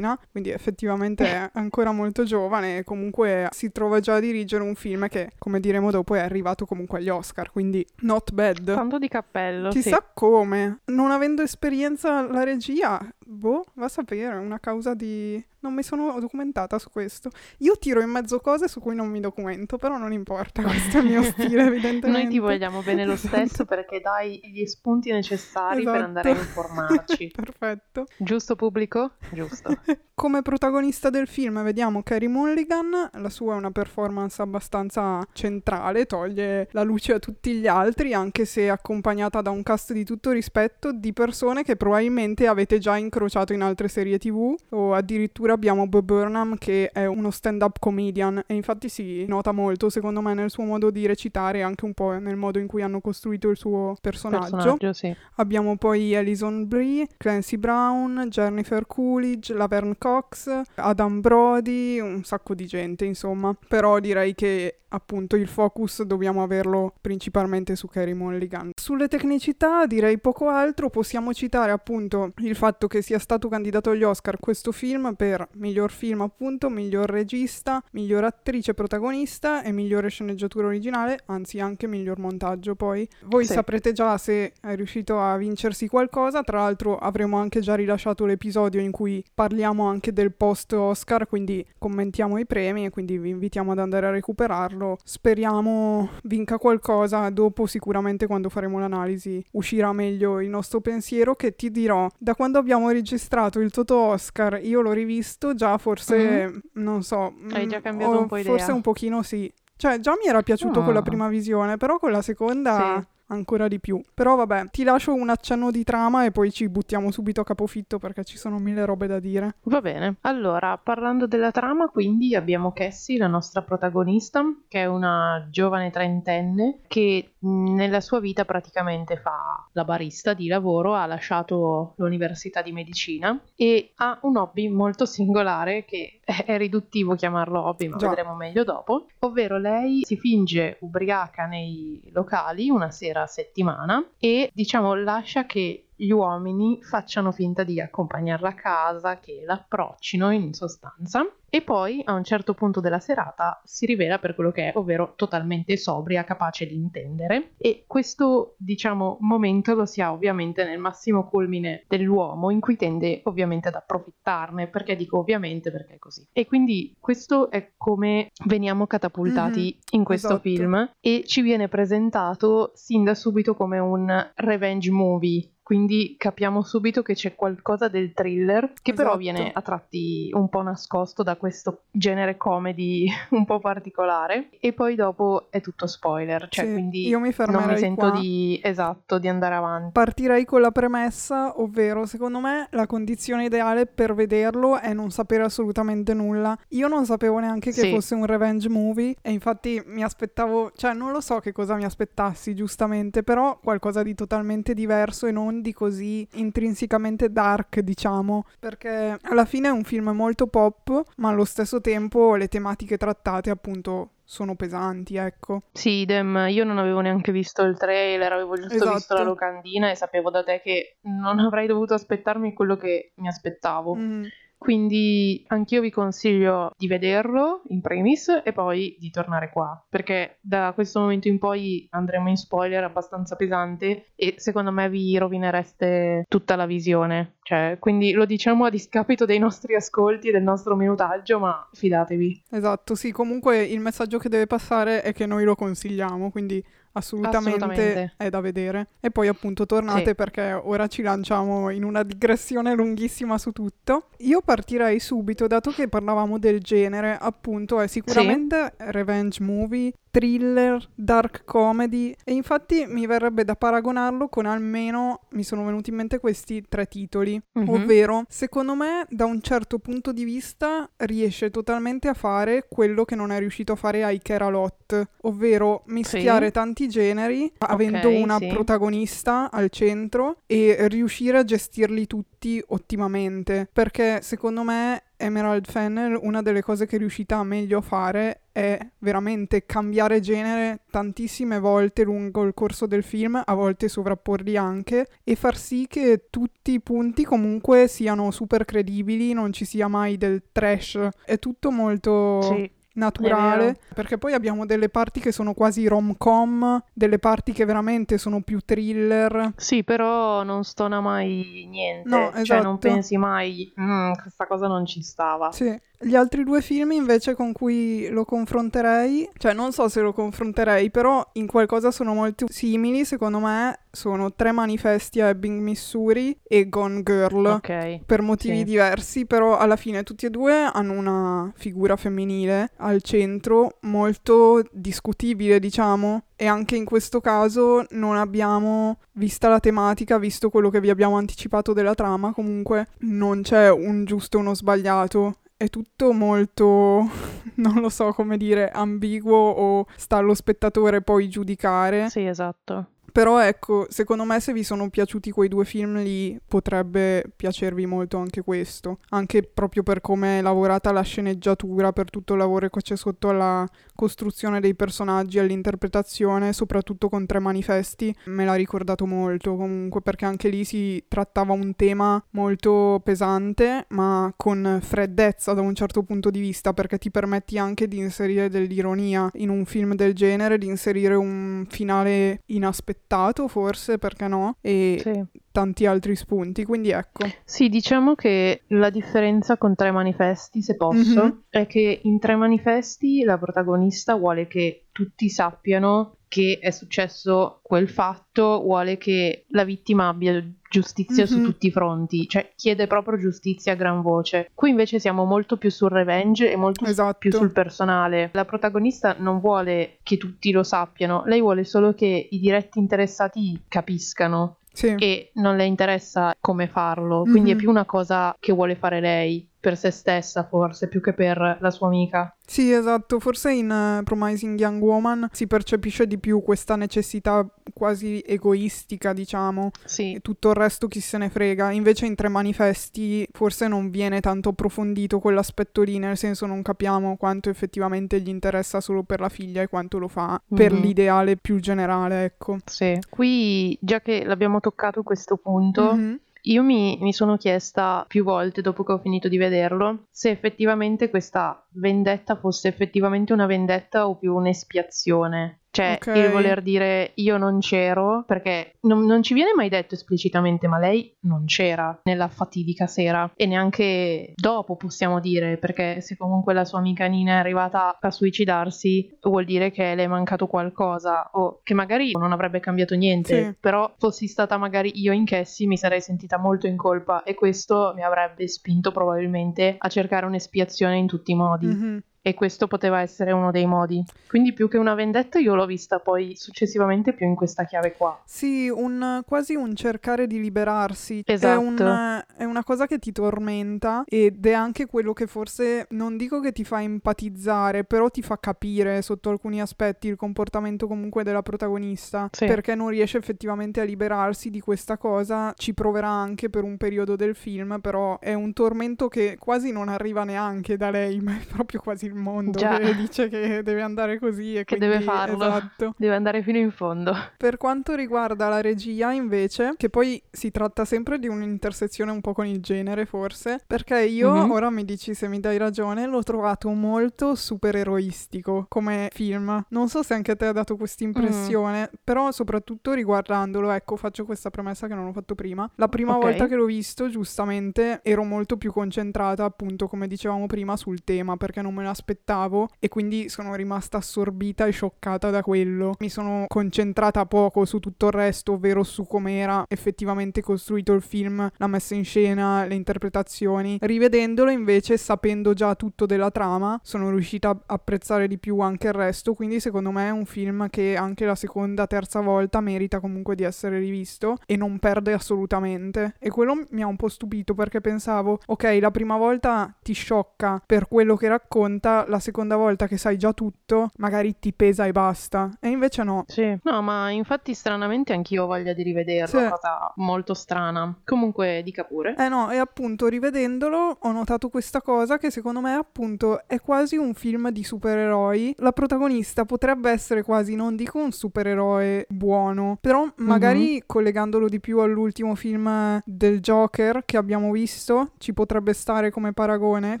quindi 0.30 0.50
effettivamente 0.50 1.24
è 1.24 1.50
ancora 1.54 1.92
molto 1.92 2.24
giovane 2.24 2.78
e 2.78 2.84
comunque 2.84 3.48
si 3.52 3.70
trova 3.70 4.00
già 4.00 4.14
a 4.14 4.20
dirigere 4.20 4.62
un 4.62 4.74
film 4.74 5.08
che, 5.08 5.32
come 5.38 5.60
diremo 5.60 5.90
dopo, 5.90 6.14
è 6.14 6.20
arrivato 6.20 6.66
comunque 6.66 6.98
agli 6.98 7.08
Oscar, 7.08 7.50
quindi 7.50 7.86
not 8.00 8.32
bad. 8.32 8.74
Tanto 8.74 8.98
di 8.98 9.08
cappello, 9.08 9.70
sì. 9.70 9.80
Chissà 9.80 10.04
come, 10.12 10.80
non 10.86 11.10
avendo 11.10 11.42
esperienza 11.42 12.18
alla 12.18 12.42
regia, 12.42 13.00
boh, 13.26 13.64
va 13.74 13.86
a 13.86 13.88
sapere, 13.88 14.34
è 14.34 14.38
una 14.38 14.60
causa 14.60 14.94
di... 14.94 15.44
Non 15.58 15.74
mi 15.74 15.82
sono 15.82 16.20
documentata 16.20 16.78
su 16.78 16.90
questo. 16.90 17.28
Io 17.58 17.76
tiro 17.76 18.00
in 18.00 18.08
mezzo 18.08 18.38
cose 18.38 18.68
su 18.68 18.78
cui 18.78 18.94
non 18.94 19.08
mi 19.08 19.18
documento, 19.18 19.78
però 19.78 19.96
non 19.96 20.12
importa, 20.12 20.62
questo 20.62 20.98
è 20.98 21.00
il 21.00 21.06
mio 21.08 21.22
stile, 21.24 21.64
evidentemente. 21.66 22.08
Noi 22.08 22.28
ti 22.28 22.38
vogliamo 22.38 22.82
bene 22.82 23.04
lo 23.04 23.16
stesso 23.16 23.64
perché 23.66 24.00
dai 24.00 24.38
gli 24.44 24.64
spunti 24.64 25.10
necessari 25.10 25.82
per 25.82 25.94
Esatto. 25.94 26.04
andare 26.06 26.30
a 26.30 26.36
informarci. 26.36 27.32
Perfetto. 27.34 28.06
Giusto 28.16 28.54
pubblico? 28.54 29.14
Giusto. 29.32 29.76
Come 30.14 30.42
protagonista 30.42 31.10
del 31.10 31.26
film 31.26 31.62
vediamo 31.64 32.02
Carrie 32.04 32.28
Mulligan, 32.28 33.10
la 33.12 33.28
sua 33.28 33.54
è 33.54 33.56
una 33.56 33.72
performance 33.72 34.40
abbastanza 34.40 35.26
centrale, 35.32 36.06
toglie 36.06 36.68
la 36.70 36.82
luce 36.84 37.14
a 37.14 37.18
tutti 37.18 37.54
gli 37.54 37.66
altri, 37.66 38.14
anche 38.14 38.44
se 38.44 38.70
accompagnata 38.70 39.40
da 39.42 39.50
un 39.50 39.64
cast 39.64 39.92
di 39.92 40.04
tutto 40.04 40.30
rispetto 40.30 40.92
di 40.92 41.12
persone 41.12 41.64
che 41.64 41.74
probabilmente 41.76 42.46
avete 42.46 42.78
già 42.78 42.96
incrociato 43.16 43.54
in 43.54 43.62
altre 43.62 43.88
serie 43.88 44.18
tv 44.18 44.54
o 44.70 44.92
addirittura 44.92 45.54
abbiamo 45.54 45.86
Bob 45.88 46.04
Burnham 46.04 46.56
che 46.58 46.90
è 46.92 47.06
uno 47.06 47.30
stand-up 47.30 47.78
comedian 47.78 48.42
e 48.46 48.54
infatti 48.54 48.90
si 48.90 49.24
nota 49.26 49.52
molto 49.52 49.88
secondo 49.88 50.20
me 50.20 50.34
nel 50.34 50.50
suo 50.50 50.64
modo 50.64 50.90
di 50.90 51.06
recitare 51.06 51.62
anche 51.62 51.86
un 51.86 51.94
po' 51.94 52.12
nel 52.18 52.36
modo 52.36 52.58
in 52.58 52.66
cui 52.66 52.82
hanno 52.82 53.00
costruito 53.00 53.48
il 53.48 53.56
suo 53.56 53.96
personaggio. 54.00 54.56
Personaggio, 54.56 54.92
sì. 54.92 55.14
Abbiamo 55.36 55.76
poi 55.76 56.14
Alison 56.14 56.68
Brie, 56.68 57.08
Clancy 57.16 57.56
Brown, 57.56 58.26
Jennifer 58.28 58.86
Coolidge, 58.86 59.54
Laverne 59.54 59.96
Cox, 59.96 60.62
Adam 60.74 61.20
Brody, 61.20 61.98
un 61.98 62.22
sacco 62.22 62.54
di 62.54 62.66
gente 62.66 63.06
insomma. 63.06 63.56
Però 63.66 63.98
direi 63.98 64.34
che 64.34 64.80
appunto 64.88 65.36
il 65.36 65.48
focus 65.48 66.02
dobbiamo 66.02 66.42
averlo 66.42 66.94
principalmente 67.00 67.76
su 67.76 67.86
Carey 67.86 68.14
Mulligan. 68.14 68.70
Sulle 68.74 69.08
tecnicità 69.08 69.86
direi 69.86 70.18
poco 70.18 70.48
altro, 70.48 70.90
possiamo 70.90 71.32
citare 71.32 71.72
appunto 71.72 72.32
il 72.38 72.54
fatto 72.56 72.86
che 72.86 73.02
sia 73.06 73.20
stato 73.20 73.46
candidato 73.46 73.90
agli 73.90 74.02
Oscar 74.02 74.36
questo 74.40 74.72
film 74.72 75.14
per 75.14 75.46
miglior 75.58 75.92
film 75.92 76.22
appunto, 76.22 76.68
miglior 76.68 77.08
regista, 77.08 77.80
miglior 77.92 78.24
attrice 78.24 78.74
protagonista 78.74 79.62
e 79.62 79.70
migliore 79.70 80.08
sceneggiatura 80.08 80.66
originale, 80.66 81.20
anzi 81.26 81.60
anche 81.60 81.86
miglior 81.86 82.18
montaggio 82.18 82.74
poi. 82.74 83.08
Voi 83.26 83.44
Sì. 83.44 83.52
saprete 83.52 83.92
già 83.92 84.18
se 84.18 84.54
è 84.60 84.74
riuscito 84.74 85.20
a 85.20 85.36
vincersi 85.36 85.86
qualcosa, 85.86 86.42
tra 86.42 86.58
l'altro 86.58 86.98
avremo 86.98 87.36
anche 87.36 87.60
già 87.60 87.76
rilasciato 87.76 88.26
l'episodio 88.26 88.80
in 88.80 88.90
cui 88.90 89.22
parliamo 89.32 89.86
anche 89.86 90.12
del 90.12 90.34
post 90.34 90.72
Oscar, 90.72 91.28
quindi 91.28 91.64
commentiamo 91.78 92.38
i 92.38 92.44
premi 92.44 92.86
e 92.86 92.90
quindi 92.90 93.18
vi 93.18 93.28
invitiamo 93.28 93.70
ad 93.70 93.78
andare 93.78 94.06
a 94.06 94.10
recuperarlo. 94.10 94.98
Speriamo 95.04 96.08
vinca 96.24 96.58
qualcosa, 96.58 97.30
dopo 97.30 97.66
sicuramente 97.66 98.26
quando 98.26 98.48
faremo 98.48 98.80
l'analisi 98.80 99.44
uscirà 99.52 99.92
meglio 99.92 100.40
il 100.40 100.48
nostro 100.48 100.80
pensiero 100.80 101.36
che 101.36 101.54
ti 101.54 101.70
dirò, 101.70 102.08
da 102.18 102.34
quando 102.34 102.58
abbiamo 102.58 102.94
registrato 102.96 103.60
il 103.60 103.70
Toto 103.70 103.96
Oscar 103.96 104.58
io 104.62 104.80
l'ho 104.80 104.92
rivisto 104.92 105.54
già 105.54 105.76
forse, 105.78 106.60
non 106.74 107.02
so, 107.02 107.32
Mhm. 107.36 107.54
Hai 107.54 107.66
già 107.68 107.78
mm, 107.78 107.82
cambiato 107.82 108.18
un 108.20 108.26
po' 108.26 108.36
idea. 108.36 108.52
Forse 108.52 108.72
un 108.72 108.80
pochino 108.80 109.22
sì. 109.22 109.52
Cioè 109.76 109.98
già 110.00 110.12
mi 110.12 110.26
era 110.28 110.42
piaciuto 110.42 110.82
con 110.82 110.94
la 110.94 111.00
Ah. 111.00 111.02
prima 111.02 111.28
visione, 111.28 111.76
però 111.76 111.98
con 111.98 112.10
la 112.10 112.22
seconda 112.22 112.98
Sì. 113.00 113.06
Ancora 113.28 113.68
di 113.68 113.80
più. 113.80 114.00
Però 114.14 114.36
vabbè, 114.36 114.70
ti 114.70 114.84
lascio 114.84 115.12
un 115.14 115.28
accenno 115.28 115.70
di 115.70 115.84
trama 115.84 116.24
e 116.24 116.30
poi 116.30 116.50
ci 116.52 116.68
buttiamo 116.68 117.10
subito 117.10 117.40
a 117.40 117.44
capofitto 117.44 117.98
perché 117.98 118.24
ci 118.24 118.36
sono 118.36 118.58
mille 118.58 118.84
robe 118.84 119.06
da 119.06 119.18
dire. 119.18 119.56
Va 119.64 119.80
bene, 119.80 120.16
allora 120.22 120.78
parlando 120.78 121.26
della 121.26 121.50
trama, 121.50 121.88
quindi 121.88 122.34
abbiamo 122.34 122.72
Cassie, 122.72 123.18
la 123.18 123.26
nostra 123.26 123.62
protagonista, 123.62 124.42
che 124.68 124.82
è 124.82 124.86
una 124.86 125.46
giovane 125.50 125.90
trentenne 125.90 126.80
che 126.86 127.32
nella 127.40 128.00
sua 128.00 128.20
vita 128.20 128.44
praticamente 128.44 129.16
fa 129.16 129.68
la 129.72 129.84
barista 129.84 130.34
di 130.34 130.48
lavoro, 130.48 130.94
ha 130.94 131.06
lasciato 131.06 131.94
l'università 131.96 132.62
di 132.62 132.72
medicina 132.72 133.40
e 133.54 133.92
ha 133.96 134.18
un 134.22 134.36
hobby 134.36 134.68
molto 134.68 135.06
singolare 135.06 135.84
che 135.84 136.20
è, 136.24 136.44
è 136.46 136.56
riduttivo 136.56 137.14
chiamarlo 137.14 137.62
hobby, 137.62 137.88
ma 137.88 137.96
Già. 137.96 138.08
vedremo 138.08 138.34
meglio 138.34 138.64
dopo, 138.64 139.06
ovvero 139.20 139.58
lei 139.58 140.02
si 140.04 140.16
finge 140.16 140.76
ubriaca 140.80 141.46
nei 141.46 142.02
locali 142.12 142.68
una 142.68 142.90
sera 142.90 143.15
a 143.22 143.26
settimana 143.26 144.04
e 144.18 144.50
diciamo 144.52 144.94
lascia 144.94 145.46
che 145.46 145.85
gli 145.96 146.10
uomini 146.10 146.82
facciano 146.82 147.32
finta 147.32 147.64
di 147.64 147.80
accompagnarla 147.80 148.48
a 148.48 148.54
casa, 148.54 149.18
che 149.18 149.42
l'approccino 149.44 150.30
in 150.30 150.52
sostanza. 150.52 151.26
E 151.48 151.62
poi 151.62 152.02
a 152.04 152.12
un 152.12 152.24
certo 152.24 152.52
punto 152.52 152.80
della 152.80 152.98
serata 152.98 153.60
si 153.64 153.86
rivela 153.86 154.18
per 154.18 154.34
quello 154.34 154.50
che 154.50 154.70
è, 154.70 154.76
ovvero 154.76 155.14
totalmente 155.16 155.76
sobria, 155.76 156.24
capace 156.24 156.66
di 156.66 156.74
intendere. 156.74 157.52
E 157.56 157.84
questo 157.86 158.56
diciamo 158.58 159.16
momento 159.20 159.74
lo 159.74 159.86
si 159.86 160.02
ha 160.02 160.12
ovviamente 160.12 160.64
nel 160.64 160.78
massimo 160.78 161.26
culmine 161.26 161.84
dell'uomo 161.88 162.50
in 162.50 162.60
cui 162.60 162.76
tende 162.76 163.20
ovviamente 163.24 163.68
ad 163.68 163.74
approfittarne, 163.74 164.68
perché 164.68 164.96
dico 164.96 165.18
ovviamente? 165.18 165.70
Perché 165.70 165.94
è 165.94 165.98
così. 165.98 166.26
E 166.32 166.44
quindi 166.46 166.94
questo 167.00 167.50
è 167.50 167.72
come 167.76 168.32
veniamo 168.44 168.86
catapultati 168.86 169.60
mm-hmm, 169.60 169.80
in 169.92 170.04
questo 170.04 170.26
esatto. 170.26 170.42
film. 170.42 170.90
E 171.00 171.22
ci 171.24 171.40
viene 171.40 171.68
presentato 171.68 172.72
sin 172.74 173.04
da 173.04 173.14
subito 173.14 173.54
come 173.54 173.78
un 173.78 174.32
revenge 174.34 174.90
movie 174.90 175.50
quindi 175.66 176.14
capiamo 176.16 176.62
subito 176.62 177.02
che 177.02 177.14
c'è 177.14 177.34
qualcosa 177.34 177.88
del 177.88 178.12
thriller 178.12 178.72
che 178.80 178.92
esatto. 178.92 178.94
però 178.94 179.16
viene 179.16 179.50
a 179.52 179.60
tratti 179.62 180.30
un 180.32 180.48
po' 180.48 180.62
nascosto 180.62 181.24
da 181.24 181.34
questo 181.34 181.80
genere 181.90 182.36
comedy 182.36 183.08
un 183.30 183.44
po' 183.44 183.58
particolare 183.58 184.50
e 184.60 184.72
poi 184.72 184.94
dopo 184.94 185.48
è 185.50 185.60
tutto 185.60 185.88
spoiler, 185.88 186.46
cioè 186.50 186.66
sì, 186.66 186.70
quindi 186.70 187.08
io 187.08 187.18
mi 187.18 187.34
non 187.48 187.64
mi 187.64 187.76
sento 187.78 188.10
qua. 188.10 188.20
di 188.20 188.60
esatto 188.62 189.18
di 189.18 189.26
andare 189.26 189.56
avanti. 189.56 189.90
Partirei 189.90 190.44
con 190.44 190.60
la 190.60 190.70
premessa, 190.70 191.60
ovvero 191.60 192.06
secondo 192.06 192.38
me 192.38 192.68
la 192.70 192.86
condizione 192.86 193.46
ideale 193.46 193.86
per 193.86 194.14
vederlo 194.14 194.78
è 194.78 194.92
non 194.92 195.10
sapere 195.10 195.42
assolutamente 195.42 196.14
nulla. 196.14 196.56
Io 196.68 196.86
non 196.86 197.04
sapevo 197.06 197.40
neanche 197.40 197.72
che 197.72 197.80
sì. 197.80 197.90
fosse 197.90 198.14
un 198.14 198.24
revenge 198.24 198.68
movie 198.68 199.16
e 199.20 199.32
infatti 199.32 199.82
mi 199.86 200.04
aspettavo, 200.04 200.70
cioè 200.76 200.92
non 200.92 201.10
lo 201.10 201.20
so 201.20 201.40
che 201.40 201.50
cosa 201.50 201.74
mi 201.74 201.84
aspettassi 201.84 202.54
giustamente, 202.54 203.24
però 203.24 203.58
qualcosa 203.60 204.04
di 204.04 204.14
totalmente 204.14 204.72
diverso 204.72 205.26
e 205.26 205.32
non 205.32 205.54
di 205.60 205.72
così 205.72 206.26
intrinsecamente 206.34 207.30
dark, 207.30 207.80
diciamo, 207.80 208.46
perché 208.58 209.18
alla 209.22 209.44
fine 209.44 209.68
è 209.68 209.70
un 209.70 209.84
film 209.84 210.10
molto 210.10 210.46
pop, 210.46 211.02
ma 211.16 211.28
allo 211.28 211.44
stesso 211.44 211.80
tempo 211.80 212.34
le 212.34 212.48
tematiche 212.48 212.96
trattate 212.96 213.50
appunto 213.50 214.10
sono 214.26 214.56
pesanti, 214.56 215.16
ecco. 215.16 215.62
Sì, 215.72 216.00
idem, 216.00 216.46
io 216.48 216.64
non 216.64 216.78
avevo 216.78 217.00
neanche 217.00 217.30
visto 217.30 217.62
il 217.62 217.78
trailer, 217.78 218.32
avevo 218.32 218.56
giusto 218.56 218.74
esatto. 218.74 218.94
visto 218.94 219.14
la 219.14 219.22
locandina 219.22 219.90
e 219.90 219.94
sapevo 219.94 220.30
da 220.30 220.42
te 220.42 220.60
che 220.62 220.96
non 221.02 221.38
avrei 221.40 221.66
dovuto 221.68 221.94
aspettarmi 221.94 222.52
quello 222.52 222.76
che 222.76 223.12
mi 223.16 223.28
aspettavo. 223.28 223.94
Mm. 223.94 224.24
Quindi 224.58 225.44
anch'io 225.48 225.80
vi 225.80 225.90
consiglio 225.90 226.70
di 226.76 226.86
vederlo 226.86 227.62
in 227.68 227.80
primis 227.80 228.42
e 228.42 228.52
poi 228.52 228.96
di 228.98 229.10
tornare 229.10 229.50
qua, 229.50 229.84
perché 229.88 230.38
da 230.40 230.72
questo 230.74 231.00
momento 231.00 231.28
in 231.28 231.38
poi 231.38 231.86
andremo 231.90 232.28
in 232.28 232.36
spoiler 232.36 232.82
abbastanza 232.82 233.36
pesante 233.36 234.06
e 234.16 234.34
secondo 234.38 234.72
me 234.72 234.88
vi 234.88 235.16
rovinereste 235.18 236.24
tutta 236.28 236.56
la 236.56 236.66
visione. 236.66 237.36
Cioè, 237.42 237.76
quindi 237.78 238.12
lo 238.12 238.24
diciamo 238.24 238.64
a 238.64 238.70
discapito 238.70 239.24
dei 239.24 239.38
nostri 239.38 239.76
ascolti 239.76 240.28
e 240.28 240.32
del 240.32 240.42
nostro 240.42 240.74
minutaggio, 240.74 241.38
ma 241.38 241.68
fidatevi. 241.72 242.44
Esatto, 242.50 242.94
sì, 242.94 243.12
comunque 243.12 243.62
il 243.62 243.78
messaggio 243.78 244.18
che 244.18 244.28
deve 244.28 244.46
passare 244.46 245.02
è 245.02 245.12
che 245.12 245.26
noi 245.26 245.44
lo 245.44 245.54
consigliamo, 245.54 246.30
quindi 246.30 246.64
Assolutamente, 246.96 247.64
Assolutamente, 247.64 248.14
è 248.16 248.30
da 248.30 248.40
vedere. 248.40 248.88
E 249.00 249.10
poi 249.10 249.28
appunto 249.28 249.66
tornate 249.66 250.06
sì. 250.06 250.14
perché 250.14 250.52
ora 250.52 250.86
ci 250.86 251.02
lanciamo 251.02 251.68
in 251.70 251.84
una 251.84 252.02
digressione 252.02 252.74
lunghissima 252.74 253.36
su 253.36 253.52
tutto. 253.52 254.08
Io 254.18 254.40
partirei 254.40 254.98
subito, 254.98 255.46
dato 255.46 255.70
che 255.70 255.88
parlavamo 255.88 256.38
del 256.38 256.60
genere, 256.60 257.18
appunto 257.20 257.80
è 257.80 257.86
sicuramente 257.86 258.74
sì. 258.78 258.84
revenge 258.90 259.42
movie, 259.42 259.92
thriller, 260.16 260.82
dark 260.94 261.44
comedy 261.44 262.16
e 262.24 262.32
infatti 262.32 262.86
mi 262.88 263.06
verrebbe 263.06 263.44
da 263.44 263.54
paragonarlo 263.54 264.30
con 264.30 264.46
almeno, 264.46 265.20
mi 265.32 265.42
sono 265.42 265.62
venuti 265.66 265.90
in 265.90 265.96
mente 265.96 266.18
questi 266.18 266.64
tre 266.66 266.86
titoli, 266.86 267.38
mm-hmm. 267.58 267.68
ovvero 267.68 268.24
secondo 268.26 268.74
me 268.74 269.04
da 269.10 269.26
un 269.26 269.42
certo 269.42 269.78
punto 269.78 270.12
di 270.12 270.24
vista 270.24 270.88
riesce 270.96 271.50
totalmente 271.50 272.08
a 272.08 272.14
fare 272.14 272.66
quello 272.66 273.04
che 273.04 273.14
non 273.14 273.30
è 273.30 273.38
riuscito 273.38 273.72
a 273.72 273.76
fare 273.76 274.10
Iker 274.10 274.40
Alot, 274.40 275.08
ovvero 275.24 275.82
mischiare 275.88 276.46
sì. 276.46 276.52
tanti 276.52 276.88
generi 276.88 277.52
okay, 277.58 277.74
avendo 277.74 278.08
una 278.08 278.38
sì. 278.38 278.46
protagonista 278.46 279.50
al 279.50 279.68
centro 279.68 280.38
e 280.46 280.88
riuscire 280.88 281.36
a 281.36 281.44
gestirli 281.44 282.06
tutti 282.06 282.62
ottimamente, 282.68 283.68
perché 283.70 284.20
secondo 284.22 284.62
me 284.62 285.02
Emerald 285.16 285.66
Fennel 285.66 286.18
una 286.20 286.42
delle 286.42 286.62
cose 286.62 286.86
che 286.86 286.96
è 286.96 286.98
riuscita 286.98 287.42
meglio 287.42 287.78
a 287.78 287.82
fare 287.82 288.40
è 288.52 288.78
veramente 288.98 289.66
cambiare 289.66 290.20
genere 290.20 290.80
tantissime 290.90 291.58
volte 291.58 292.04
lungo 292.04 292.42
il 292.42 292.54
corso 292.54 292.86
del 292.86 293.02
film, 293.02 293.40
a 293.44 293.54
volte 293.54 293.88
sovrapporli 293.88 294.56
anche 294.56 295.06
e 295.22 295.34
far 295.34 295.56
sì 295.56 295.86
che 295.88 296.26
tutti 296.30 296.72
i 296.72 296.80
punti 296.80 297.24
comunque 297.24 297.86
siano 297.86 298.30
super 298.30 298.64
credibili, 298.64 299.32
non 299.32 299.52
ci 299.52 299.64
sia 299.64 299.88
mai 299.88 300.16
del 300.16 300.42
trash, 300.52 301.08
è 301.24 301.38
tutto 301.38 301.70
molto 301.70 302.40
sì 302.42 302.70
naturale, 302.96 303.78
perché 303.94 304.18
poi 304.18 304.32
abbiamo 304.32 304.66
delle 304.66 304.88
parti 304.88 305.20
che 305.20 305.32
sono 305.32 305.54
quasi 305.54 305.86
rom-com, 305.86 306.82
delle 306.92 307.18
parti 307.18 307.52
che 307.52 307.64
veramente 307.64 308.18
sono 308.18 308.40
più 308.40 308.60
thriller. 308.64 309.52
Sì, 309.56 309.84
però 309.84 310.42
non 310.42 310.64
stona 310.64 311.00
mai 311.00 311.66
niente, 311.68 312.08
no, 312.08 312.28
esatto. 312.28 312.44
cioè 312.44 312.56
non 312.60 312.74
esatto. 312.74 312.88
pensi 312.88 313.16
mai, 313.16 313.72
mm, 313.80 314.12
questa 314.20 314.46
cosa 314.46 314.66
non 314.66 314.84
ci 314.84 315.02
stava. 315.02 315.52
Sì. 315.52 315.78
Gli 315.98 316.14
altri 316.14 316.44
due 316.44 316.60
film 316.60 316.92
invece 316.92 317.34
con 317.34 317.52
cui 317.52 318.08
lo 318.08 318.24
confronterei, 318.24 319.28
cioè 319.38 319.52
non 319.52 319.72
so 319.72 319.88
se 319.88 320.00
lo 320.00 320.12
confronterei, 320.12 320.90
però 320.90 321.26
in 321.34 321.46
qualcosa 321.46 321.90
sono 321.90 322.14
molto 322.14 322.46
simili, 322.48 323.04
secondo 323.04 323.38
me 323.38 323.78
sono 323.90 324.32
Tre 324.34 324.52
manifesti 324.52 325.20
a 325.22 325.28
Ebbing, 325.28 325.60
Missouri 325.60 326.38
e 326.42 326.68
Gone 326.68 327.02
Girl. 327.02 327.46
Ok. 327.46 328.00
Per 328.04 328.20
motivi 328.20 328.58
sì. 328.58 328.64
diversi, 328.64 329.24
però 329.24 329.56
alla 329.56 329.76
fine 329.76 330.02
tutti 330.02 330.26
e 330.26 330.30
due 330.30 330.52
hanno 330.70 330.92
una 330.92 331.50
figura 331.56 331.96
femminile 331.96 332.72
al 332.76 333.00
centro 333.02 333.78
molto 333.82 334.62
discutibile, 334.70 335.58
diciamo. 335.58 336.24
E 336.36 336.46
anche 336.46 336.76
in 336.76 336.84
questo 336.84 337.20
caso 337.22 337.86
non 337.90 338.16
abbiamo, 338.16 338.98
vista 339.12 339.48
la 339.48 339.60
tematica, 339.60 340.18
visto 340.18 340.50
quello 340.50 340.68
che 340.68 340.80
vi 340.80 340.90
abbiamo 340.90 341.16
anticipato 341.16 341.72
della 341.72 341.94
trama, 341.94 342.34
comunque 342.34 342.88
non 342.98 343.40
c'è 343.40 343.70
un 343.70 344.04
giusto 344.04 344.36
o 344.36 344.40
uno 344.40 344.54
sbagliato 344.54 345.38
è 345.56 345.68
tutto 345.68 346.12
molto, 346.12 347.08
non 347.56 347.80
lo 347.80 347.88
so 347.88 348.12
come 348.12 348.36
dire, 348.36 348.68
ambiguo 348.70 349.36
o 349.36 349.86
sta 349.96 350.16
allo 350.16 350.34
spettatore 350.34 351.02
poi 351.02 351.28
giudicare. 351.28 352.10
Sì, 352.10 352.26
esatto. 352.26 352.90
Però 353.16 353.40
ecco, 353.40 353.86
secondo 353.88 354.24
me 354.24 354.40
se 354.40 354.52
vi 354.52 354.62
sono 354.62 354.90
piaciuti 354.90 355.30
quei 355.30 355.48
due 355.48 355.64
film 355.64 356.02
lì 356.02 356.38
potrebbe 356.46 357.24
piacervi 357.34 357.86
molto 357.86 358.18
anche 358.18 358.42
questo, 358.42 358.98
anche 359.08 359.42
proprio 359.42 359.82
per 359.82 360.02
come 360.02 360.38
è 360.38 360.42
lavorata 360.42 360.92
la 360.92 361.00
sceneggiatura, 361.00 361.94
per 361.94 362.10
tutto 362.10 362.34
il 362.34 362.40
lavoro 362.40 362.68
che 362.68 362.82
c'è 362.82 362.94
sotto 362.94 363.30
alla 363.30 363.66
costruzione 363.94 364.60
dei 364.60 364.74
personaggi, 364.74 365.38
all'interpretazione, 365.38 366.52
soprattutto 366.52 367.08
con 367.08 367.24
tre 367.24 367.38
manifesti, 367.38 368.14
me 368.26 368.44
l'ha 368.44 368.52
ricordato 368.52 369.06
molto. 369.06 369.56
Comunque 369.56 370.02
perché 370.02 370.26
anche 370.26 370.50
lì 370.50 370.66
si 370.66 371.02
trattava 371.08 371.54
un 371.54 371.74
tema 371.74 372.22
molto 372.32 373.00
pesante 373.02 373.86
ma 373.88 374.30
con 374.36 374.78
freddezza 374.82 375.54
da 375.54 375.62
un 375.62 375.74
certo 375.74 376.02
punto 376.02 376.28
di 376.28 376.40
vista 376.40 376.74
perché 376.74 376.98
ti 376.98 377.10
permetti 377.10 377.56
anche 377.56 377.88
di 377.88 377.96
inserire 377.96 378.50
dell'ironia 378.50 379.30
in 379.36 379.48
un 379.48 379.64
film 379.64 379.94
del 379.94 380.12
genere, 380.12 380.58
di 380.58 380.66
inserire 380.66 381.14
un 381.14 381.64
finale 381.66 382.42
inaspettato 382.48 383.04
aspettato, 383.06 383.48
forse, 383.48 383.98
perché 383.98 384.26
no? 384.26 384.56
E 384.60 384.98
sì. 385.00 385.24
tanti 385.52 385.86
altri 385.86 386.16
spunti, 386.16 386.64
quindi 386.64 386.90
ecco. 386.90 387.26
Sì, 387.44 387.68
diciamo 387.68 388.14
che 388.14 388.62
la 388.68 388.90
differenza 388.90 389.56
con 389.56 389.74
Tre 389.74 389.92
Manifesti, 389.92 390.60
se 390.60 390.76
posso, 390.76 391.22
mm-hmm. 391.22 391.38
è 391.48 391.66
che 391.66 392.00
in 392.02 392.18
Tre 392.18 392.36
Manifesti 392.36 393.22
la 393.22 393.38
protagonista 393.38 394.16
vuole 394.16 394.46
che 394.46 394.86
tutti 394.92 395.28
sappiano 395.28 396.16
che 396.36 396.58
è 396.60 396.70
successo 396.70 397.60
quel 397.62 397.88
fatto, 397.88 398.60
vuole 398.60 398.98
che 398.98 399.46
la 399.48 399.64
vittima 399.64 400.08
abbia 400.08 400.44
giustizia 400.68 401.24
mm-hmm. 401.24 401.32
su 401.32 401.42
tutti 401.42 401.68
i 401.68 401.70
fronti, 401.70 402.28
cioè 402.28 402.52
chiede 402.54 402.86
proprio 402.86 403.18
giustizia 403.18 403.72
a 403.72 403.74
gran 403.74 404.02
voce. 404.02 404.50
Qui 404.52 404.68
invece 404.68 404.98
siamo 404.98 405.24
molto 405.24 405.56
più 405.56 405.70
sul 405.70 405.88
revenge 405.88 406.52
e 406.52 406.56
molto 406.56 406.84
esatto. 406.84 407.16
più 407.18 407.32
sul 407.32 407.52
personale. 407.52 408.28
La 408.34 408.44
protagonista 408.44 409.16
non 409.18 409.40
vuole 409.40 409.96
che 410.02 410.18
tutti 410.18 410.52
lo 410.52 410.62
sappiano, 410.62 411.22
lei 411.24 411.40
vuole 411.40 411.64
solo 411.64 411.94
che 411.94 412.28
i 412.30 412.38
diretti 412.38 412.78
interessati 412.78 413.62
capiscano. 413.66 414.58
Sì. 414.76 414.94
E 414.98 415.30
non 415.36 415.56
le 415.56 415.64
interessa 415.64 416.36
come 416.38 416.68
farlo, 416.68 417.22
quindi 417.22 417.48
mm-hmm. 417.48 417.56
è 417.56 417.56
più 417.56 417.70
una 417.70 417.86
cosa 417.86 418.36
che 418.38 418.52
vuole 418.52 418.76
fare 418.76 419.00
lei 419.00 419.48
per 419.66 419.76
se 419.76 419.90
stessa, 419.90 420.44
forse, 420.44 420.86
più 420.86 421.00
che 421.00 421.12
per 421.12 421.58
la 421.58 421.70
sua 421.72 421.88
amica. 421.88 422.32
Sì, 422.46 422.70
esatto, 422.70 423.18
forse 423.18 423.50
in 423.50 423.68
uh, 423.68 424.04
Promising 424.04 424.56
Young 424.56 424.80
Woman 424.80 425.28
si 425.32 425.48
percepisce 425.48 426.06
di 426.06 426.18
più 426.18 426.40
questa 426.40 426.76
necessità 426.76 427.44
quasi 427.74 428.22
egoistica, 428.24 429.12
diciamo, 429.12 429.72
sì. 429.84 430.14
e 430.14 430.20
tutto 430.20 430.50
il 430.50 430.54
resto 430.54 430.86
chi 430.86 431.00
se 431.00 431.18
ne 431.18 431.30
frega. 431.30 431.72
Invece 431.72 432.06
in 432.06 432.14
Tre 432.14 432.28
Manifesti 432.28 433.26
forse 433.32 433.66
non 433.66 433.90
viene 433.90 434.20
tanto 434.20 434.50
approfondito 434.50 435.18
quell'aspetto 435.18 435.82
lì, 435.82 435.98
nel 435.98 436.16
senso 436.16 436.46
non 436.46 436.62
capiamo 436.62 437.16
quanto 437.16 437.50
effettivamente 437.50 438.20
gli 438.20 438.28
interessa 438.28 438.80
solo 438.80 439.02
per 439.02 439.18
la 439.18 439.28
figlia 439.28 439.62
e 439.62 439.66
quanto 439.66 439.98
lo 439.98 440.06
fa 440.06 440.28
mm-hmm. 440.28 440.62
per 440.62 440.72
mhm. 440.72 440.80
l'ideale 440.80 441.36
più 441.36 441.58
generale, 441.58 442.22
ecco. 442.22 442.58
Sì, 442.64 442.96
qui 443.10 443.76
già 443.80 444.00
che 444.00 444.22
l'abbiamo 444.24 444.60
toccato 444.60 445.02
questo 445.02 445.36
punto, 445.36 445.92
mm-hmm. 445.92 446.14
Io 446.48 446.62
mi, 446.62 446.96
mi, 447.00 447.12
sono 447.12 447.36
chiesta 447.36 448.04
più 448.06 448.22
volte, 448.22 448.62
dopo 448.62 448.84
che 448.84 448.92
ho 448.92 448.98
finito 448.98 449.26
di 449.28 449.36
vederlo, 449.36 450.06
se 450.10 450.30
effettivamente 450.30 451.10
questa 451.10 451.66
vendetta 451.72 452.36
fosse 452.36 452.68
effettivamente 452.68 453.32
una 453.32 453.46
vendetta 453.46 454.06
o 454.06 454.16
più 454.16 454.32
un'espiazione. 454.34 455.62
Cioè, 455.76 455.98
okay. 456.00 456.24
il 456.24 456.30
voler 456.30 456.62
dire 456.62 457.12
io 457.16 457.36
non 457.36 457.58
c'ero, 457.58 458.24
perché 458.26 458.76
non, 458.82 459.04
non, 459.04 459.22
ci 459.22 459.34
viene 459.34 459.50
mai 459.54 459.68
detto 459.68 459.94
esplicitamente, 459.94 460.66
ma 460.68 460.78
lei 460.78 461.14
non 461.20 461.44
c'era 461.44 462.00
nella 462.04 462.28
fatidica 462.28 462.86
sera 462.86 463.30
e 463.36 463.44
neanche 463.44 464.32
dopo 464.34 464.76
possiamo 464.76 465.20
dire, 465.20 465.58
perché 465.58 466.00
se 466.00 466.16
comunque 466.16 466.54
la 466.54 466.64
sua 466.64 466.78
amica 466.78 467.04
Nina 467.06 467.34
è 467.34 467.36
arrivata 467.36 467.98
a 468.00 468.10
suicidarsi, 468.10 469.18
vuol 469.20 469.44
dire 469.44 469.70
che 469.70 469.94
le 469.94 470.04
è 470.04 470.06
mancato 470.06 470.46
qualcosa 470.46 471.28
o 471.32 471.60
che 471.62 471.74
magari 471.74 472.12
non 472.12 472.32
avrebbe 472.32 472.60
cambiato 472.60 472.94
niente, 472.94 473.44
sì. 473.44 473.56
però 473.60 473.92
fossi 473.98 474.28
stata 474.28 474.56
magari 474.56 474.98
io 475.00 475.12
in 475.12 475.26
Cassie 475.26 475.66
mi 475.66 475.76
sarei 475.76 476.00
sentita 476.00 476.38
molto 476.38 476.66
in 476.66 476.76
colpa 476.76 477.22
e 477.22 477.34
questo 477.34 477.92
mi 477.94 478.02
avrebbe 478.02 478.48
spinto 478.48 478.92
probabilmente 478.92 479.74
a 479.76 479.88
cercare 479.88 480.24
un'espiazione 480.24 480.96
in 480.96 481.06
tutti 481.06 481.32
i 481.32 481.34
modi. 481.34 481.66
Mm-hmm 481.66 481.98
e 482.26 482.34
questo 482.34 482.66
poteva 482.66 483.02
essere 483.02 483.30
uno 483.30 483.52
dei 483.52 483.66
modi. 483.66 484.04
Quindi 484.26 484.52
più 484.52 484.68
che 484.68 484.78
una 484.78 484.94
vendetta 484.94 485.38
io 485.38 485.54
l'ho 485.54 485.64
vista 485.64 486.00
poi 486.00 486.34
successivamente 486.34 487.12
più 487.12 487.24
in 487.24 487.36
questa 487.36 487.62
chiave 487.62 487.92
qua. 487.92 488.20
Sì, 488.24 488.68
un, 488.68 489.22
quasi 489.24 489.54
un 489.54 489.76
cercare 489.76 490.26
di 490.26 490.40
liberarsi. 490.40 491.22
Esatto. 491.24 491.54
È, 491.54 491.56
un, 491.56 492.24
è 492.36 492.42
una 492.42 492.64
cosa 492.64 492.88
che 492.88 492.98
ti 492.98 493.12
tormenta 493.12 494.02
ed 494.08 494.44
è 494.44 494.54
anche 494.54 494.86
quello 494.86 495.12
che 495.12 495.28
forse, 495.28 495.86
non 495.90 496.16
dico 496.16 496.40
che 496.40 496.50
ti 496.50 496.64
fa 496.64 496.82
empatizzare, 496.82 497.84
però 497.84 498.08
ti 498.08 498.22
fa 498.22 498.40
capire 498.40 499.02
sotto 499.02 499.30
alcuni 499.30 499.60
aspetti 499.60 500.08
il 500.08 500.16
comportamento 500.16 500.88
comunque 500.88 501.22
della 501.22 501.42
protagonista. 501.42 502.28
Sì. 502.32 502.46
Perché 502.46 502.74
non 502.74 502.88
riesce 502.88 503.18
effettivamente 503.18 503.80
a 503.80 503.84
liberarsi 503.84 504.50
di 504.50 504.58
questa 504.58 504.98
cosa, 504.98 505.54
ci 505.56 505.74
proverà 505.74 506.08
anche 506.08 506.50
per 506.50 506.64
un 506.64 506.76
periodo 506.76 507.14
del 507.14 507.36
film, 507.36 507.78
però 507.80 508.18
è 508.18 508.34
un 508.34 508.52
tormento 508.52 509.06
che 509.06 509.36
quasi 509.38 509.70
non 509.70 509.88
arriva 509.88 510.24
neanche 510.24 510.76
da 510.76 510.90
lei, 510.90 511.20
ma 511.22 511.36
è 511.36 511.44
proprio 511.46 511.78
quasi 511.78 512.06
il 512.06 512.14
mondo 512.16 512.58
Già. 512.58 512.78
che 512.78 512.94
dice 512.96 513.28
che 513.28 513.62
deve 513.62 513.82
andare 513.82 514.18
così 514.18 514.54
e 514.54 514.64
che 514.64 514.76
quindi, 514.76 514.86
deve 514.86 515.04
farlo. 515.04 515.46
Esatto. 515.46 515.94
Deve 515.96 516.14
andare 516.14 516.42
fino 516.42 516.58
in 516.58 516.70
fondo. 516.70 517.14
Per 517.36 517.56
quanto 517.56 517.94
riguarda 517.94 518.48
la 518.48 518.60
regia, 518.60 519.12
invece, 519.12 519.74
che 519.76 519.90
poi 519.90 520.20
si 520.30 520.50
tratta 520.50 520.84
sempre 520.84 521.18
di 521.18 521.28
un'intersezione 521.28 522.10
un 522.10 522.20
po' 522.20 522.32
con 522.32 522.46
il 522.46 522.60
genere, 522.60 523.04
forse, 523.06 523.60
perché 523.66 524.00
io, 524.00 524.32
mm-hmm. 524.32 524.50
ora 524.50 524.70
mi 524.70 524.84
dici 524.84 525.14
se 525.14 525.28
mi 525.28 525.40
dai 525.40 525.58
ragione, 525.58 526.06
l'ho 526.06 526.22
trovato 526.22 526.70
molto 526.70 527.34
supereroistico 527.34 528.66
come 528.68 529.10
film. 529.12 529.64
Non 529.68 529.88
so 529.88 530.02
se 530.02 530.14
anche 530.14 530.32
a 530.32 530.36
te 530.36 530.46
ha 530.46 530.52
dato 530.52 530.76
questa 530.76 531.04
impressione, 531.04 531.82
mm. 531.82 531.98
però 532.02 532.30
soprattutto 532.30 532.92
riguardandolo, 532.92 533.70
ecco, 533.70 533.96
faccio 533.96 534.24
questa 534.24 534.50
premessa 534.50 534.86
che 534.86 534.94
non 534.94 535.06
ho 535.06 535.12
fatto 535.12 535.34
prima. 535.34 535.70
La 535.76 535.88
prima 535.88 536.16
okay. 536.16 536.30
volta 536.30 536.46
che 536.46 536.54
l'ho 536.54 536.64
visto, 536.64 537.08
giustamente, 537.08 538.00
ero 538.02 538.24
molto 538.24 538.56
più 538.56 538.72
concentrata, 538.72 539.44
appunto, 539.44 539.86
come 539.86 540.06
dicevamo 540.06 540.46
prima, 540.46 540.76
sul 540.76 541.04
tema, 541.04 541.36
perché 541.36 541.62
non 541.62 541.74
me 541.74 541.82
l'aspettavo 541.82 542.05
aspettavo 542.06 542.68
e 542.78 542.88
quindi 542.88 543.28
sono 543.28 543.54
rimasta 543.56 543.98
assorbita 543.98 544.66
e 544.66 544.70
scioccata 544.70 545.30
da 545.30 545.42
quello. 545.42 545.96
Mi 545.98 546.08
sono 546.08 546.44
concentrata 546.46 547.26
poco 547.26 547.64
su 547.64 547.80
tutto 547.80 548.06
il 548.06 548.12
resto, 548.12 548.52
ovvero 548.52 548.84
su 548.84 549.06
come 549.06 549.38
era 549.38 549.64
effettivamente 549.68 550.40
costruito 550.40 550.92
il 550.92 551.02
film, 551.02 551.50
la 551.56 551.66
messa 551.66 551.94
in 551.94 552.04
scena, 552.04 552.64
le 552.64 552.74
interpretazioni. 552.74 553.78
Rivedendolo 553.80 554.50
invece, 554.50 554.96
sapendo 554.96 555.52
già 555.52 555.74
tutto 555.74 556.06
della 556.06 556.30
trama, 556.30 556.78
sono 556.82 557.10
riuscita 557.10 557.50
a 557.50 557.58
apprezzare 557.66 558.28
di 558.28 558.38
più 558.38 558.60
anche 558.60 558.86
il 558.86 558.92
resto, 558.92 559.34
quindi 559.34 559.58
secondo 559.58 559.90
me 559.90 560.06
è 560.06 560.10
un 560.10 560.26
film 560.26 560.68
che 560.70 560.96
anche 560.96 561.24
la 561.24 561.34
seconda, 561.34 561.86
terza 561.86 562.20
volta 562.20 562.60
merita 562.60 563.00
comunque 563.00 563.34
di 563.34 563.42
essere 563.42 563.78
rivisto 563.78 564.36
e 564.46 564.56
non 564.56 564.78
perde 564.78 565.12
assolutamente. 565.12 566.14
E 566.20 566.30
quello 566.30 566.66
mi 566.70 566.82
ha 566.82 566.86
un 566.86 566.96
po' 566.96 567.08
stupito 567.08 567.54
perché 567.54 567.80
pensavo, 567.80 568.38
ok, 568.46 568.78
la 568.80 568.90
prima 568.90 569.16
volta 569.16 569.74
ti 569.82 569.92
sciocca 569.92 570.62
per 570.64 570.86
quello 570.88 571.16
che 571.16 571.28
racconta, 571.28 571.95
la 572.06 572.18
seconda 572.18 572.56
volta 572.56 572.86
che 572.86 572.96
sai 572.96 573.16
già 573.16 573.32
tutto, 573.32 573.90
magari 573.96 574.38
ti 574.38 574.52
pesa 574.52 574.84
e 574.84 574.92
basta. 574.92 575.50
E 575.60 575.68
invece 575.68 576.02
no. 576.02 576.24
Sì, 576.26 576.56
no, 576.62 576.82
ma 576.82 577.10
infatti 577.10 577.54
stranamente 577.54 578.12
anch'io 578.12 578.44
ho 578.44 578.46
voglia 578.46 578.72
di 578.72 578.82
rivederlo, 578.82 579.38
sì. 579.38 579.44
è 579.44 579.46
stata 579.46 579.92
molto 579.96 580.34
strana. 580.34 580.94
Comunque 581.04 581.62
dica 581.64 581.84
pure. 581.84 582.14
Eh 582.18 582.28
no, 582.28 582.50
e 582.50 582.56
appunto 582.56 583.06
rivedendolo 583.06 583.98
ho 584.00 584.12
notato 584.12 584.48
questa 584.48 584.82
cosa 584.82 585.18
che 585.18 585.30
secondo 585.30 585.60
me 585.60 585.74
appunto 585.74 586.42
è 586.46 586.60
quasi 586.60 586.96
un 586.96 587.14
film 587.14 587.50
di 587.50 587.64
supereroi. 587.64 588.54
La 588.58 588.72
protagonista 588.72 589.44
potrebbe 589.44 589.90
essere 589.90 590.22
quasi, 590.22 590.54
non 590.54 590.76
dico 590.76 590.98
un 590.98 591.12
supereroe 591.12 592.06
buono, 592.08 592.78
però 592.80 593.06
magari 593.16 593.70
mm-hmm. 593.70 593.78
collegandolo 593.86 594.48
di 594.48 594.60
più 594.60 594.80
all'ultimo 594.80 595.34
film 595.34 596.00
del 596.04 596.40
Joker 596.40 597.04
che 597.04 597.16
abbiamo 597.16 597.50
visto, 597.50 598.12
ci 598.18 598.32
potrebbe 598.32 598.72
stare 598.72 599.10
come 599.10 599.32
paragone, 599.32 600.00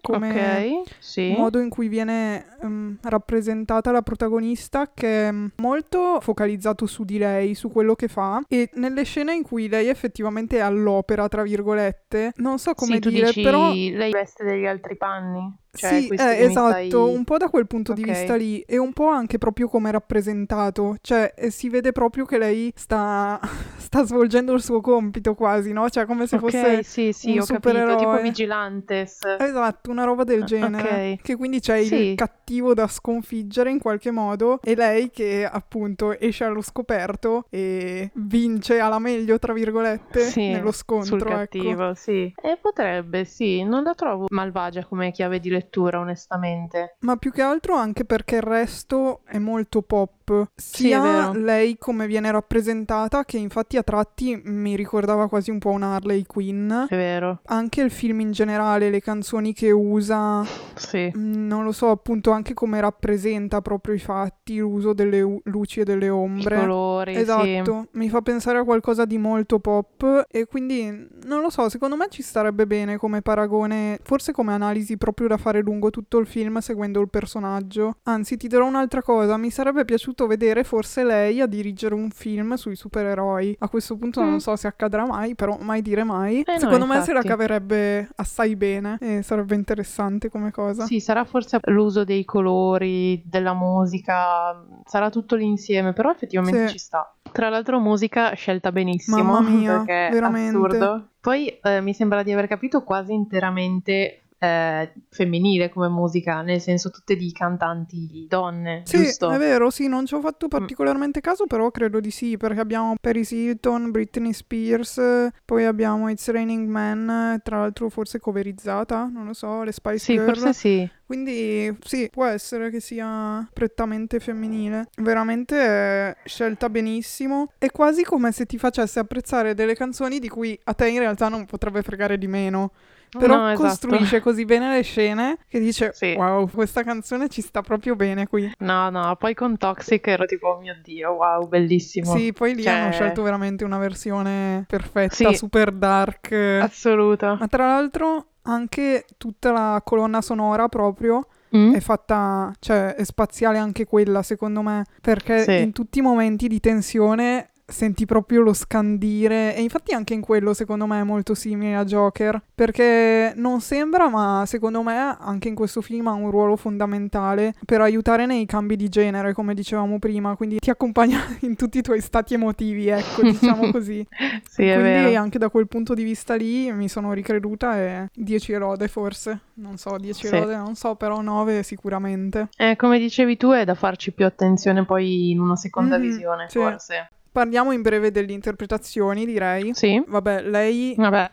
come 0.00 0.30
okay, 0.30 0.82
sì. 0.98 1.34
modo 1.36 1.58
in 1.60 1.68
cui 1.74 1.88
viene 1.88 2.56
um, 2.60 2.96
rappresentata 3.02 3.90
la 3.90 4.02
protagonista 4.02 4.92
che 4.94 5.28
è 5.28 5.34
molto 5.56 6.20
focalizzato 6.20 6.86
su 6.86 7.02
di 7.02 7.18
lei, 7.18 7.56
su 7.56 7.68
quello 7.68 7.96
che 7.96 8.06
fa 8.06 8.40
e 8.46 8.70
nelle 8.74 9.02
scene 9.02 9.34
in 9.34 9.42
cui 9.42 9.66
lei 9.68 9.88
effettivamente 9.88 10.58
è 10.58 10.60
all'opera, 10.60 11.26
tra 11.26 11.42
virgolette, 11.42 12.30
non 12.36 12.60
so 12.60 12.74
come 12.74 13.00
sì, 13.02 13.08
dire, 13.08 13.26
dici, 13.26 13.42
però 13.42 13.72
lei 13.72 14.12
veste 14.12 14.44
degli 14.44 14.66
altri 14.66 14.96
panni. 14.96 15.62
Cioè, 15.74 16.00
sì, 16.00 16.08
eh, 16.08 16.44
esatto, 16.44 16.70
stai... 16.70 16.90
un 16.92 17.24
po' 17.24 17.36
da 17.36 17.48
quel 17.48 17.66
punto 17.66 17.92
okay. 17.92 18.04
di 18.04 18.10
vista 18.10 18.36
lì 18.36 18.60
e 18.60 18.78
un 18.78 18.92
po' 18.92 19.08
anche 19.08 19.38
proprio 19.38 19.68
come 19.68 19.90
rappresentato, 19.90 20.96
cioè 21.00 21.34
eh, 21.36 21.50
si 21.50 21.68
vede 21.68 21.90
proprio 21.90 22.24
che 22.24 22.38
lei 22.38 22.72
sta, 22.76 23.40
sta, 23.76 24.04
svolgendo 24.04 24.52
il 24.52 24.62
suo 24.62 24.80
compito 24.80 25.34
quasi, 25.34 25.72
no? 25.72 25.88
Cioè 25.90 26.06
come 26.06 26.28
se 26.28 26.36
okay, 26.36 26.50
fosse 26.50 26.82
sì, 26.84 27.12
sì, 27.12 27.36
un 27.36 27.42
supereroe. 27.42 27.94
Capito, 27.94 28.10
tipo 28.10 28.22
Vigilantes. 28.22 29.18
Esatto, 29.38 29.90
una 29.90 30.04
roba 30.04 30.22
del 30.22 30.44
genere, 30.44 30.88
okay. 30.88 31.18
che 31.20 31.36
quindi 31.36 31.58
c'è 31.58 31.82
sì. 31.82 31.94
il 31.94 32.14
cattivo 32.14 32.72
da 32.72 32.86
sconfiggere 32.86 33.70
in 33.70 33.80
qualche 33.80 34.12
modo 34.12 34.60
e 34.62 34.76
lei 34.76 35.10
che 35.10 35.48
appunto 35.50 36.16
esce 36.18 36.44
allo 36.44 36.62
scoperto 36.62 37.46
e 37.50 38.10
vince 38.14 38.78
alla 38.78 39.00
meglio, 39.00 39.38
tra 39.40 39.52
virgolette, 39.52 40.20
sì, 40.20 40.50
nello 40.50 40.72
scontro. 40.72 41.18
Sul 41.18 41.26
ecco. 41.26 41.36
cattivo, 41.36 41.84
ecco. 41.88 41.94
sì. 41.94 42.32
E 42.40 42.58
potrebbe, 42.60 43.24
sì, 43.24 43.64
non 43.64 43.82
la 43.82 43.94
trovo 43.94 44.26
malvagia 44.28 44.84
come 44.84 45.10
chiave 45.10 45.40
di 45.40 45.48
lettura 45.48 45.62
lettura, 45.64 45.98
onestamente. 45.98 46.96
Ma 47.00 47.16
più 47.16 47.32
che 47.32 47.42
altro 47.42 47.74
anche 47.74 48.04
perché 48.04 48.36
il 48.36 48.42
resto 48.42 49.20
è 49.24 49.38
molto 49.38 49.82
pop 49.82 50.12
sia 50.54 51.32
sì, 51.32 51.40
lei 51.40 51.76
come 51.78 52.06
viene 52.06 52.30
rappresentata, 52.30 53.24
che 53.24 53.36
infatti 53.36 53.76
a 53.76 53.82
tratti 53.82 54.40
mi 54.44 54.74
ricordava 54.76 55.28
quasi 55.28 55.50
un 55.50 55.58
po' 55.58 55.70
un 55.70 55.82
Harley 55.82 56.24
Quinn. 56.24 56.70
È 56.70 56.96
vero. 56.96 57.40
Anche 57.46 57.82
il 57.82 57.90
film 57.90 58.20
in 58.20 58.32
generale, 58.32 58.90
le 58.90 59.00
canzoni 59.00 59.52
che 59.52 59.70
usa. 59.70 60.44
Sì. 60.74 61.12
Mm, 61.16 61.46
non 61.46 61.64
lo 61.64 61.72
so, 61.72 61.90
appunto, 61.90 62.30
anche 62.30 62.54
come 62.54 62.80
rappresenta 62.80 63.60
proprio 63.60 63.94
i 63.94 63.98
fatti, 63.98 64.58
l'uso 64.58 64.92
delle 64.92 65.20
u- 65.20 65.40
luci 65.44 65.80
e 65.80 65.84
delle 65.84 66.08
ombre. 66.08 66.56
I 66.56 66.60
colori. 66.60 67.14
Esatto. 67.16 67.88
Sì. 67.92 67.98
Mi 67.98 68.08
fa 68.08 68.22
pensare 68.22 68.58
a 68.58 68.64
qualcosa 68.64 69.04
di 69.04 69.18
molto 69.18 69.58
pop. 69.58 70.26
E 70.30 70.46
quindi 70.46 71.08
non 71.24 71.42
lo 71.42 71.50
so, 71.50 71.68
secondo 71.68 71.96
me 71.96 72.06
ci 72.08 72.22
starebbe 72.22 72.66
bene 72.66 72.96
come 72.96 73.20
paragone, 73.20 73.98
forse 74.02 74.32
come 74.32 74.52
analisi 74.52 74.96
proprio 74.96 75.28
da 75.28 75.36
fare 75.36 75.53
lungo 75.62 75.90
tutto 75.90 76.18
il 76.18 76.26
film 76.26 76.58
seguendo 76.58 77.00
il 77.00 77.08
personaggio. 77.08 77.96
Anzi, 78.04 78.36
ti 78.36 78.48
dirò 78.48 78.66
un'altra 78.66 79.02
cosa, 79.02 79.36
mi 79.36 79.50
sarebbe 79.50 79.84
piaciuto 79.84 80.26
vedere 80.26 80.64
forse 80.64 81.04
lei 81.04 81.40
a 81.40 81.46
dirigere 81.46 81.94
un 81.94 82.10
film 82.10 82.54
sui 82.54 82.76
supereroi. 82.76 83.56
A 83.60 83.68
questo 83.68 83.96
punto 83.96 84.22
mm. 84.22 84.28
non 84.28 84.40
so 84.40 84.56
se 84.56 84.66
accadrà 84.66 85.06
mai, 85.06 85.34
però 85.34 85.58
mai 85.60 85.82
dire 85.82 86.04
mai. 86.04 86.42
Eh 86.42 86.58
Secondo 86.58 86.86
no, 86.86 86.94
me 86.94 87.02
se 87.02 87.12
la 87.12 87.22
caverebbe 87.22 88.08
assai 88.16 88.56
bene 88.56 88.98
e 89.00 89.22
sarebbe 89.22 89.54
interessante 89.54 90.28
come 90.28 90.50
cosa. 90.50 90.84
Sì, 90.84 91.00
sarà 91.00 91.24
forse 91.24 91.58
l'uso 91.64 92.04
dei 92.04 92.24
colori, 92.24 93.22
della 93.24 93.54
musica, 93.54 94.64
sarà 94.84 95.10
tutto 95.10 95.36
l'insieme, 95.36 95.92
però 95.92 96.10
effettivamente 96.10 96.66
sì. 96.66 96.72
ci 96.72 96.78
sta. 96.78 97.14
Tra 97.32 97.48
l'altro 97.48 97.80
musica 97.80 98.32
scelta 98.34 98.70
benissimo, 98.70 99.22
Mamma 99.22 99.48
mia, 99.48 99.76
perché 99.84 100.08
veramente. 100.12 100.56
assurdo. 100.56 101.08
Poi 101.20 101.48
eh, 101.48 101.80
mi 101.80 101.94
sembra 101.94 102.22
di 102.22 102.32
aver 102.32 102.46
capito 102.46 102.82
quasi 102.82 103.14
interamente 103.14 104.23
eh, 104.38 104.92
femminile 105.10 105.68
come 105.70 105.88
musica, 105.88 106.42
nel 106.42 106.60
senso 106.60 106.90
tutte 106.90 107.16
di 107.16 107.32
cantanti 107.32 108.26
donne, 108.28 108.82
Sì, 108.84 108.98
giusto? 109.04 109.30
è 109.30 109.38
vero, 109.38 109.70
sì, 109.70 109.88
non 109.88 110.04
ci 110.06 110.14
ho 110.14 110.20
fatto 110.20 110.46
Mm. 110.46 110.48
particolarmente 110.50 111.20
caso, 111.20 111.46
però 111.46 111.70
credo 111.70 112.00
di 112.00 112.10
sì, 112.10 112.36
perché 112.36 112.60
abbiamo 112.60 112.94
Paris 113.00 113.30
Hilton, 113.30 113.90
Britney 113.90 114.32
Spears, 114.32 115.00
poi 115.44 115.64
abbiamo 115.64 116.10
It's 116.10 116.28
Raining 116.30 116.68
Men, 116.68 117.40
tra 117.42 117.58
l'altro 117.60 117.88
forse 117.88 118.18
coverizzata, 118.18 119.08
non 119.10 119.26
lo 119.26 119.32
so, 119.32 119.62
le 119.62 119.72
Spice 119.72 119.98
Sì, 119.98 120.12
Girl. 120.14 120.26
forse 120.26 120.52
sì. 120.52 120.90
Quindi 121.06 121.76
sì, 121.84 122.08
può 122.10 122.24
essere 122.24 122.70
che 122.70 122.80
sia 122.80 123.46
prettamente 123.52 124.20
femminile. 124.20 124.88
Veramente 124.96 126.16
scelta 126.24 126.70
benissimo. 126.70 127.52
È 127.58 127.70
quasi 127.70 128.04
come 128.04 128.32
se 128.32 128.46
ti 128.46 128.56
facesse 128.58 128.98
apprezzare 129.00 129.52
delle 129.54 129.74
canzoni 129.74 130.18
di 130.18 130.28
cui 130.28 130.58
a 130.64 130.72
te 130.72 130.88
in 130.88 130.98
realtà 130.98 131.28
non 131.28 131.44
potrebbe 131.44 131.82
fregare 131.82 132.16
di 132.16 132.26
meno. 132.26 132.72
Però 133.18 133.36
No, 133.36 133.48
esatto. 133.50 133.68
costruisce 133.68 134.20
così 134.20 134.44
bene 134.44 134.70
le 134.74 134.82
scene 134.82 135.38
che 135.48 135.58
dice 135.60 135.90
Sì. 135.94 136.14
wow, 136.16 136.48
questa 136.50 136.82
canzone 136.82 137.28
ci 137.28 137.40
sta 137.42 137.62
proprio 137.62 137.94
bene 137.96 138.26
qui. 138.26 138.50
No, 138.58 138.90
no, 138.90 139.16
poi 139.16 139.34
con 139.34 139.56
Toxic 139.56 140.06
ero 140.06 140.24
tipo, 140.26 140.48
oh 140.48 140.60
mio 140.60 140.76
Dio, 140.82 141.12
wow, 141.12 141.46
bellissimo. 141.48 142.14
Sì, 142.16 142.32
poi 142.32 142.54
lì 142.54 142.62
Cioè- 142.62 142.72
hanno 142.72 142.92
scelto 142.92 143.22
veramente 143.22 143.64
una 143.64 143.78
versione 143.78 144.64
perfetta, 144.68 145.30
Sì. 145.30 145.34
super 145.36 145.70
dark. 145.72 146.32
Assoluta. 146.62 147.36
Ma 147.38 147.46
tra 147.46 147.66
l'altro 147.66 148.26
anche 148.42 149.04
tutta 149.16 149.52
la 149.52 149.80
colonna 149.84 150.20
sonora 150.20 150.68
proprio 150.68 151.26
Mm? 151.56 151.72
è 151.74 151.78
fatta, 151.80 152.52
cioè 152.58 152.94
è 152.96 153.04
spaziale 153.04 153.58
anche 153.58 153.86
quella 153.86 154.22
secondo 154.24 154.60
me, 154.60 154.84
perché 155.00 155.44
Sì. 155.44 155.60
in 155.60 155.70
tutti 155.72 156.00
i 156.00 156.02
momenti 156.02 156.48
di 156.48 156.58
tensione 156.58 157.50
senti 157.66 158.04
proprio 158.04 158.42
lo 158.42 158.52
scandire 158.52 159.54
e 159.56 159.62
infatti 159.62 159.94
anche 159.94 160.12
in 160.14 160.20
quello 160.20 160.52
secondo 160.54 160.86
me 160.86 161.00
è 161.00 161.04
molto 161.04 161.34
simile 161.34 161.74
a 161.76 161.84
Joker, 161.84 162.40
perché 162.54 163.32
non 163.36 163.60
sembra 163.60 164.08
ma 164.08 164.44
secondo 164.46 164.82
me 164.82 165.16
anche 165.18 165.48
in 165.48 165.54
questo 165.54 165.80
film 165.80 166.06
ha 166.08 166.12
un 166.12 166.30
ruolo 166.30 166.56
fondamentale 166.56 167.54
per 167.64 167.80
aiutare 167.80 168.26
nei 168.26 168.46
cambi 168.46 168.76
di 168.76 168.88
genere, 168.88 169.32
come 169.32 169.54
dicevamo 169.54 169.98
prima, 169.98 170.36
quindi 170.36 170.58
ti 170.58 170.70
accompagna 170.70 171.18
in 171.40 171.56
tutti 171.56 171.78
i 171.78 171.82
tuoi 171.82 172.00
stati 172.00 172.34
emotivi, 172.34 172.88
ecco, 172.88 173.22
diciamo 173.22 173.70
così. 173.72 174.06
Sì, 174.48 174.66
è 174.66 174.74
Quindi 174.74 174.92
vero. 174.92 175.20
anche 175.20 175.38
da 175.38 175.48
quel 175.48 175.66
punto 175.68 175.94
di 175.94 176.02
vista 176.04 176.34
lì 176.34 176.70
mi 176.72 176.88
sono 176.88 177.12
ricreduta 177.12 177.76
e 177.78 178.08
10 178.14 178.52
lode 178.54 178.88
forse, 178.88 179.40
non 179.54 179.76
so, 179.78 179.96
10 179.98 180.26
Sì. 180.26 180.32
lode 180.32 180.56
non 180.56 180.74
so, 180.74 180.94
però 180.96 181.20
9 181.20 181.62
sicuramente. 181.62 182.48
Eh, 182.56 182.76
come 182.76 182.98
dicevi 182.98 183.36
tu, 183.36 183.50
è 183.50 183.64
da 183.64 183.74
farci 183.74 184.12
più 184.12 184.24
attenzione 184.26 184.84
poi 184.84 185.30
in 185.30 185.40
una 185.40 185.56
seconda 185.56 185.96
Mhm, 185.96 186.02
visione, 186.02 186.46
sì. 186.48 186.58
forse. 186.58 187.08
Parliamo 187.34 187.72
in 187.72 187.82
breve 187.82 188.12
delle 188.12 188.30
interpretazioni, 188.30 189.26
direi. 189.26 189.74
Sì? 189.74 190.00
Vabbè, 190.06 190.42
lei... 190.42 190.94
Vabbè, 190.96 191.30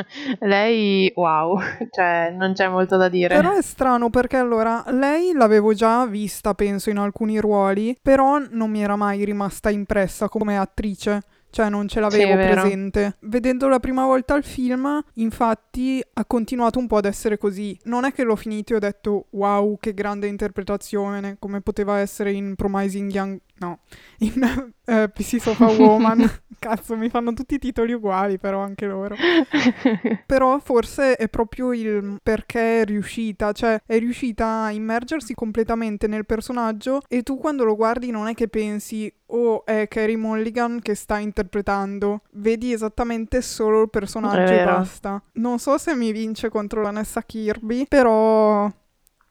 lei, 0.40 1.12
wow, 1.14 1.60
cioè 1.94 2.34
non 2.36 2.54
c'è 2.54 2.66
molto 2.66 2.96
da 2.96 3.08
dire. 3.08 3.36
Però 3.36 3.52
è 3.52 3.62
strano 3.62 4.10
perché 4.10 4.36
allora 4.36 4.82
lei 4.88 5.30
l'avevo 5.32 5.72
già 5.72 6.06
vista, 6.06 6.54
penso, 6.54 6.90
in 6.90 6.98
alcuni 6.98 7.38
ruoli, 7.38 7.96
però 8.02 8.42
non 8.50 8.68
mi 8.68 8.82
era 8.82 8.96
mai 8.96 9.24
rimasta 9.24 9.70
impressa 9.70 10.28
come 10.28 10.58
attrice. 10.58 11.22
Cioè 11.54 11.68
non 11.68 11.86
ce 11.86 12.00
l'avevo 12.00 12.32
Sì, 12.32 12.48
presente. 12.48 13.16
Vedendo 13.20 13.68
la 13.68 13.78
prima 13.78 14.04
volta 14.06 14.34
il 14.34 14.42
film, 14.42 15.00
infatti, 15.14 16.02
ha 16.14 16.24
continuato 16.24 16.80
un 16.80 16.88
po' 16.88 16.96
ad 16.96 17.04
essere 17.04 17.38
così. 17.38 17.78
Non 17.84 18.04
è 18.04 18.12
che 18.12 18.24
l'ho 18.24 18.34
finito 18.34 18.72
e 18.72 18.76
ho 18.76 18.80
detto 18.80 19.26
wow, 19.30 19.78
che 19.78 19.94
grande 19.94 20.26
interpretazione, 20.26 21.36
come 21.38 21.60
poteva 21.60 21.98
essere 21.98 22.32
in 22.32 22.56
Promising 22.56 23.12
Young... 23.12 23.38
No, 23.58 23.80
in 24.18 24.72
eh, 24.84 25.10
Pieces 25.12 25.46
of 25.46 25.60
a 25.60 25.70
Woman. 25.70 26.28
Cazzo, 26.58 26.96
mi 26.96 27.10
fanno 27.10 27.34
tutti 27.34 27.54
i 27.54 27.58
titoli 27.58 27.92
uguali, 27.92 28.38
però 28.38 28.60
anche 28.60 28.86
loro. 28.86 29.14
Però 30.24 30.58
forse 30.60 31.16
è 31.16 31.28
proprio 31.28 31.74
il 31.74 32.18
perché 32.22 32.80
è 32.80 32.84
riuscita, 32.86 33.52
cioè 33.52 33.78
è 33.84 33.98
riuscita 33.98 34.62
a 34.62 34.70
immergersi 34.70 35.34
completamente 35.34 36.06
nel 36.06 36.24
personaggio 36.24 37.02
e 37.06 37.22
tu 37.22 37.36
quando 37.36 37.64
lo 37.64 37.76
guardi 37.76 38.10
non 38.10 38.28
è 38.28 38.34
che 38.34 38.48
pensi 38.48 39.12
oh 39.26 39.66
è 39.66 39.86
Carey 39.88 40.16
Mulligan 40.16 40.80
che 40.80 40.94
sta 40.94 41.18
interpretando, 41.18 42.22
vedi 42.32 42.72
esattamente 42.72 43.42
solo 43.42 43.82
il 43.82 43.90
personaggio 43.90 44.52
e 44.52 44.64
basta. 44.64 45.22
Non 45.34 45.58
so 45.58 45.76
se 45.76 45.94
mi 45.94 46.12
vince 46.12 46.48
contro 46.48 46.80
la 46.80 46.92
Nessa 46.92 47.22
Kirby, 47.22 47.86
però 47.86 48.72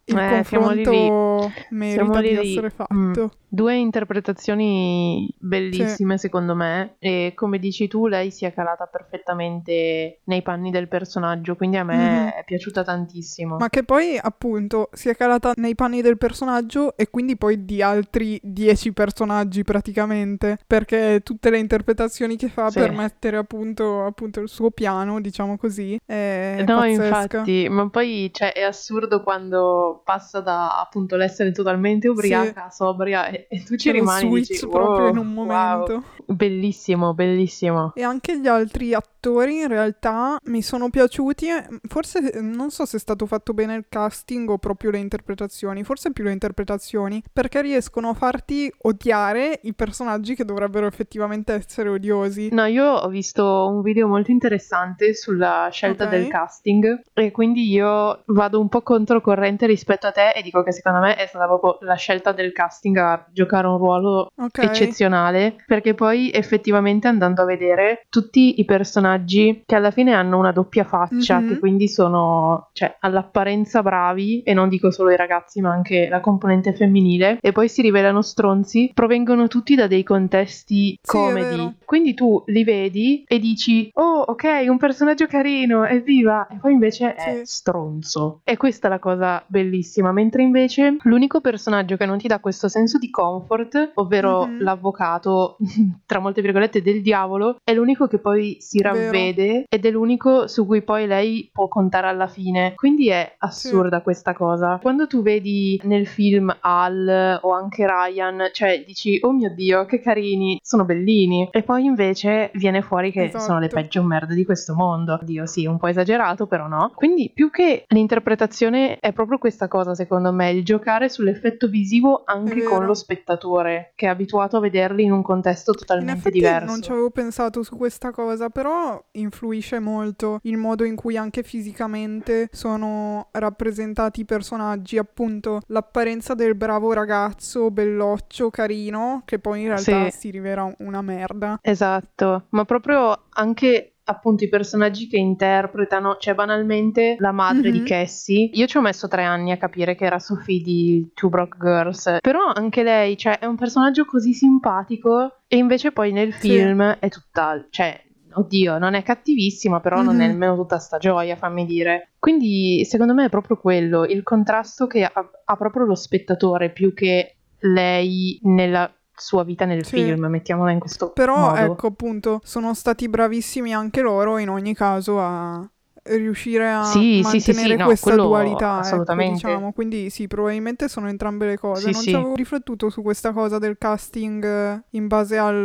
il 0.06 0.18
Eh, 0.18 0.28
confronto 0.30 1.52
merita 1.70 2.22
di 2.22 2.36
essere 2.36 2.70
fatto. 2.70 2.94
Mm. 2.94 3.14
Due 3.48 3.76
interpretazioni 3.76 5.32
bellissime 5.38 6.18
secondo 6.18 6.56
me 6.56 6.96
e 6.98 7.34
come 7.36 7.60
dici 7.60 7.88
tu 7.88 8.08
lei 8.08 8.32
si 8.32 8.46
è 8.46 8.54
calata 8.54 8.86
perfettamente 8.86 10.22
nei 10.24 10.42
panni 10.42 10.72
del 10.72 10.88
personaggio, 10.88 11.56
quindi 11.56 11.78
a 11.78 11.84
me 11.84 11.96
Mhm. 12.24 12.28
è 12.30 12.44
piaciuta 12.46 12.84
tantissimo. 12.84 13.58
Ma 13.58 13.70
che 13.70 13.84
poi, 13.84 14.18
appunto, 14.20 14.90
si 14.94 15.10
è 15.10 15.16
calata 15.16 15.54
nei 15.58 15.76
panni 15.76 16.02
del 16.02 16.18
personaggio 16.18 16.98
e 16.98 17.10
quindi 17.10 17.38
poi 17.38 17.64
di 17.64 17.82
altri 17.82 18.40
dieci 18.44 18.92
personaggi 18.92 19.64
praticamente, 19.64 20.58
perché 20.66 21.22
tutte 21.24 21.50
le 21.52 21.60
interpretazioni 21.60 22.36
che 22.36 22.50
fa 22.50 22.70
Sì. 22.72 22.80
per 22.80 22.92
mettere 22.92 23.38
appunto, 23.38 24.04
appunto 24.06 24.40
il 24.40 24.50
suo 24.50 24.72
piano, 24.72 25.22
diciamo 25.22 25.58
così, 25.58 25.98
è 26.06 26.64
No, 26.68 26.78
pazzesca. 26.78 27.06
infatti, 27.06 27.68
ma 27.70 27.88
poi 27.90 28.32
cioè, 28.34 28.52
è 28.54 28.62
assurdo 28.64 29.22
quando 29.22 29.93
passa 30.04 30.40
da 30.42 30.80
appunto 30.80 31.16
l'essere 31.16 31.52
totalmente 31.52 32.08
ubriaca 32.08 32.66
a 32.66 32.70
sobria 32.70 33.28
e, 33.28 33.48
e 33.50 33.64
tu 33.64 33.76
ci 33.76 33.90
Quello 33.90 34.06
rimani 34.06 34.28
e 34.28 34.40
dici, 34.40 34.54
switch 34.56 34.72
proprio 34.72 35.08
in 35.08 35.18
"Wow, 35.18 35.26
un 35.26 35.34
wow". 35.36 35.46
momento. 35.46 36.04
Bellissimo, 36.26 37.14
bellissimo. 37.14 37.92
E 37.96 38.04
anche 38.04 38.40
gli 38.40 38.48
altri 38.48 38.94
attori 38.94 39.60
in 39.60 39.68
realtà 39.68 40.38
mi 40.46 40.62
sono 40.62 40.90
piaciuti. 40.90 41.48
Forse 41.88 42.40
non 42.42 42.72
so 42.72 42.86
se 42.86 42.98
è 42.98 43.00
stato 43.00 43.26
fatto 43.26 43.54
bene 43.54 43.76
il 43.76 43.86
casting 43.90 44.50
o 44.50 44.58
proprio 44.58 44.92
le 44.92 45.00
interpretazioni, 45.00 45.84
forse 45.84 46.12
più 46.12 46.24
le 46.24 46.32
interpretazioni, 46.32 47.22
perché 47.32 47.62
riescono 47.62 48.10
a 48.10 48.14
farti 48.14 48.72
odiare 48.84 49.60
i 49.64 49.74
personaggi 49.74 50.36
che 50.36 50.46
dovrebbero 50.46 50.88
effettivamente 50.88 51.54
essere 51.54 51.90
odiosi. 51.90 52.50
No, 52.52 52.66
io 52.66 52.86
ho 52.86 53.08
visto 53.10 53.68
un 53.68 53.82
video 53.82 54.08
molto 54.08 54.32
interessante 54.32 55.14
sulla 55.14 55.68
scelta 55.72 56.06
Ok. 56.06 56.10
del 56.10 56.28
casting 56.28 57.02
e 57.14 57.32
quindi 57.32 57.70
io 57.70 58.24
vado 58.28 58.60
un 58.60 58.70
po' 58.70 58.82
controcorrente 58.82 59.66
rispetto 59.66 59.83
a 59.88 60.12
te 60.12 60.30
e 60.36 60.42
dico 60.42 60.64
che 60.64 60.72
secondo 60.72 61.00
me 61.00 61.16
è 61.16 61.26
stata 61.28 61.46
proprio 61.46 61.78
la 61.82 61.96
scelta 61.96 62.32
del 62.32 62.52
casting 62.52 62.98
a 62.98 63.26
giocare 63.32 63.68
un 63.68 63.78
ruolo 63.78 64.30
Ok. 64.36 64.60
eccezionale 64.64 65.56
perché 65.66 65.94
poi 65.94 66.32
effettivamente 66.32 67.08
andando 67.08 67.42
a 67.42 67.46
vedere 67.46 68.06
tutti 68.10 68.60
i 68.60 68.66
personaggi 68.66 69.64
che 69.66 69.76
alla 69.76 69.92
fine 69.92 70.14
hanno 70.14 70.38
una 70.38 70.52
doppia 70.52 70.84
faccia 70.84 71.40
Mhm. 71.40 71.48
che 71.48 71.60
quindi 71.60 71.88
sono 71.88 72.70
cioè 72.74 72.96
all'apparenza 73.00 73.82
bravi 73.82 74.42
e 74.44 74.54
non 74.54 74.70
dico 74.70 74.92
solo 74.92 75.12
i 75.12 75.16
ragazzi 75.16 75.62
ma 75.62 75.72
anche 75.72 76.08
la 76.10 76.20
componente 76.20 76.74
femminile 76.74 77.38
e 77.42 77.52
poi 77.52 77.68
si 77.70 77.82
rivelano 77.82 78.22
stronzi 78.22 78.92
provengono 78.94 79.48
tutti 79.48 79.76
da 79.76 79.88
dei 79.88 80.04
contesti 80.04 80.94
è 80.94 81.06
comedy 81.06 81.76
quindi 81.86 82.14
tu 82.14 82.44
li 82.48 82.64
vedi 82.64 83.24
e 83.28 83.40
dici 83.40 83.90
oh 83.94 84.20
ok 84.28 84.66
un 84.68 84.78
personaggio 84.78 85.26
carino 85.28 85.86
evviva 85.86 86.48
e 86.48 86.58
poi 86.60 86.74
invece 86.74 87.16
è 87.16 87.22
Sì. 87.38 87.42
stronzo 87.46 88.42
e 88.44 88.58
questa 88.58 88.88
è 88.88 88.90
la 88.90 89.00
cosa 89.00 89.44
bellissima 89.48 89.72
mentre 90.14 90.44
invece 90.44 90.98
l'unico 91.04 91.42
personaggio 91.42 91.96
che 91.98 92.06
non 92.06 92.18
ti 92.18 92.28
dà 92.28 92.40
questo 92.40 92.68
senso 92.68 92.98
di 92.98 93.10
comfort 93.10 93.92
ovvero 93.96 94.46
Mhm. 94.46 94.62
l'avvocato 94.62 95.58
tra 96.06 96.20
molte 96.20 96.42
virgolette 96.42 96.82
del 96.82 97.02
diavolo 97.02 97.58
è 97.64 97.74
l'unico 97.74 98.08
che 98.08 98.20
poi 98.20 98.58
si 98.60 98.80
Vero. 98.82 98.94
ravvede 98.94 99.64
ed 99.70 99.86
è 99.86 99.90
l'unico 99.92 100.48
su 100.48 100.66
cui 100.66 100.82
poi 100.84 101.08
lei 101.08 101.50
può 101.52 101.68
contare 101.68 102.08
alla 102.08 102.28
fine 102.28 102.74
quindi 102.76 103.10
è 103.10 103.36
assurda 103.40 104.02
questa 104.02 104.34
cosa 104.34 104.80
quando 104.82 105.08
tu 105.08 105.22
vedi 105.22 105.80
nel 105.84 106.06
film 106.08 106.56
Al 106.62 107.40
o 107.42 107.52
anche 107.54 107.86
Ryan 107.88 108.50
cioè 108.52 108.84
dici 108.86 109.20
oh 109.22 109.32
mio 109.32 109.54
dio 109.54 109.86
che 109.86 110.00
carini 110.00 110.60
sono 110.62 110.86
bellini 110.86 111.48
e 111.52 111.64
poi 111.64 111.86
invece 111.86 112.52
viene 112.56 112.82
fuori 112.82 113.12
che 113.12 113.24
Esatto. 113.24 113.44
sono 113.44 113.60
le 113.60 113.68
peggio 113.70 114.04
merde 114.04 114.34
di 114.36 114.46
questo 114.46 114.74
mondo 114.76 115.20
Dio 115.24 115.46
sì 115.46 115.66
un 115.66 115.78
po' 115.78 115.88
esagerato 115.88 116.46
però 116.48 116.68
no 116.68 116.92
quindi 116.96 117.32
più 117.34 117.50
che 117.50 117.86
l'interpretazione 117.88 119.00
è 119.00 119.12
proprio 119.14 119.38
questa 119.38 119.63
cosa 119.68 119.96
secondo 119.96 120.32
me 120.32 120.52
il 120.52 120.64
giocare 120.64 121.10
sull'effetto 121.10 121.68
visivo 121.68 122.24
anche 122.26 122.64
con 122.64 122.86
lo 122.86 122.94
spettatore 122.94 123.92
che 123.96 124.06
è 124.06 124.10
abituato 124.10 124.58
a 124.58 124.60
vederli 124.60 125.04
in 125.04 125.12
un 125.12 125.22
contesto 125.22 125.72
In 125.72 125.78
totalmente 125.78 126.20
effetti 126.20 126.38
diverso 126.40 126.66
non 126.66 126.82
ci 126.82 126.92
avevo 126.92 127.10
pensato 127.10 127.64
su 127.64 127.78
questa 127.78 128.12
cosa, 128.12 128.50
però 128.50 129.02
influisce 129.12 129.80
molto 129.80 130.40
il 130.44 130.58
modo 130.58 130.84
in 130.84 130.96
cui 130.96 131.18
anche 131.18 131.44
fisicamente 131.44 132.50
sono 132.52 133.28
rappresentati 133.32 134.22
i 134.22 134.26
personaggi, 134.26 134.98
appunto 134.98 135.62
l'apparenza 135.68 136.34
del 136.34 136.56
bravo 136.56 136.94
ragazzo, 136.94 137.72
belloccio, 137.72 138.50
carino, 138.50 139.22
che 139.26 139.40
poi 139.40 139.62
in 139.62 139.68
realtà 139.68 140.10
Sì. 140.10 140.18
si 140.18 140.30
rivela 140.32 140.74
una 140.80 141.02
merda. 141.02 141.60
Esatto, 141.62 142.46
ma 142.50 142.66
proprio 142.66 143.26
anche 143.30 143.93
appunto 144.06 144.44
i 144.44 144.50
personaggi 144.50 145.08
che 145.08 145.18
interpretano, 145.18 146.18
cioè 146.20 146.34
banalmente 146.34 147.16
la 147.20 147.32
madre 147.32 147.72
di 147.72 147.80
Mhm. 147.80 147.86
Cassie. 147.86 148.50
Io 148.54 148.68
ci 148.68 148.78
ho 148.78 148.82
messo 148.82 149.08
tre 149.08 149.24
anni 149.24 149.52
a 149.52 149.58
capire 149.58 149.96
che 149.96 150.06
era 150.06 150.20
Sophie 150.20 150.62
di 150.62 151.12
Two 151.14 151.30
Broke 151.30 151.58
Girls, 151.60 152.18
però 152.22 152.52
anche 152.54 152.84
lei, 152.84 153.18
cioè 153.18 153.40
è 153.40 153.46
un 153.46 153.56
personaggio 153.56 154.06
così 154.06 154.34
simpatico 154.34 155.40
e 155.48 155.58
invece 155.58 155.92
poi 155.92 156.12
nel 156.12 156.34
Sì. 156.34 156.50
film 156.50 156.82
è 157.00 157.10
tutta, 157.10 157.66
cioè 157.70 158.02
oddio, 158.36 158.80
non 158.80 158.96
è 158.96 159.04
cattivissima, 159.04 159.80
però 159.80 159.98
mm-hmm. 159.98 160.06
non 160.06 160.22
è 160.22 160.26
mhm. 160.26 160.32
nemmeno 160.32 160.56
tutta 160.56 160.80
sta 160.80 160.98
gioia, 160.98 161.36
fammi 161.36 161.66
dire. 161.66 162.14
Quindi 162.20 162.84
secondo 162.86 163.14
me 163.14 163.26
è 163.26 163.30
proprio 163.30 163.58
quello, 163.58 164.06
il 164.06 164.24
contrasto 164.24 164.88
che 164.88 165.04
ha, 165.04 165.12
ha 165.46 165.56
proprio 165.56 165.86
lo 165.86 165.96
spettatore 165.96 166.72
più 166.72 166.94
che 166.94 167.36
lei 167.60 168.40
nella 168.44 168.92
sua 169.16 169.44
vita 169.44 169.66
nel 169.66 169.86
sì. 169.86 169.98
film, 169.98 170.26
mettiamola 170.26 170.72
in 170.72 170.80
questo 170.80 171.12
Però, 171.12 171.38
modo. 171.38 171.54
Però 171.54 171.74
ecco 171.74 171.88
appunto, 171.88 172.42
sono 172.44 172.74
stati 172.74 173.08
bravissimi 173.08 173.74
anche 173.74 174.02
loro 174.02 174.38
in 174.38 174.50
ogni 174.50 174.74
caso 174.74 175.20
a 175.20 175.68
riuscire 176.04 176.70
a 176.70 176.84
sì, 176.84 177.22
mantenere 177.22 177.42
sì, 177.42 177.54
sì, 177.54 177.76
no, 177.76 177.86
questa 177.86 178.16
dualità, 178.16 178.78
ecco, 178.78 178.80
assolutamente. 178.80 179.38
Ecco, 179.38 179.48
diciamo. 179.48 179.72
Quindi 179.74 180.10
sì, 180.10 180.28
probabilmente 180.28 180.88
sono 180.88 181.08
entrambe 181.10 181.46
le 181.46 181.58
cose. 181.58 181.92
non 181.92 182.02
ci 182.02 182.14
avevo 182.14 182.36
riflettuto 182.36 182.90
su 182.90 183.02
questa 183.02 183.32
cosa 183.32 183.60
del 183.60 183.78
casting 183.78 184.44
eh, 184.44 184.84
in 184.92 185.08
base 185.08 185.38
al, 185.38 185.64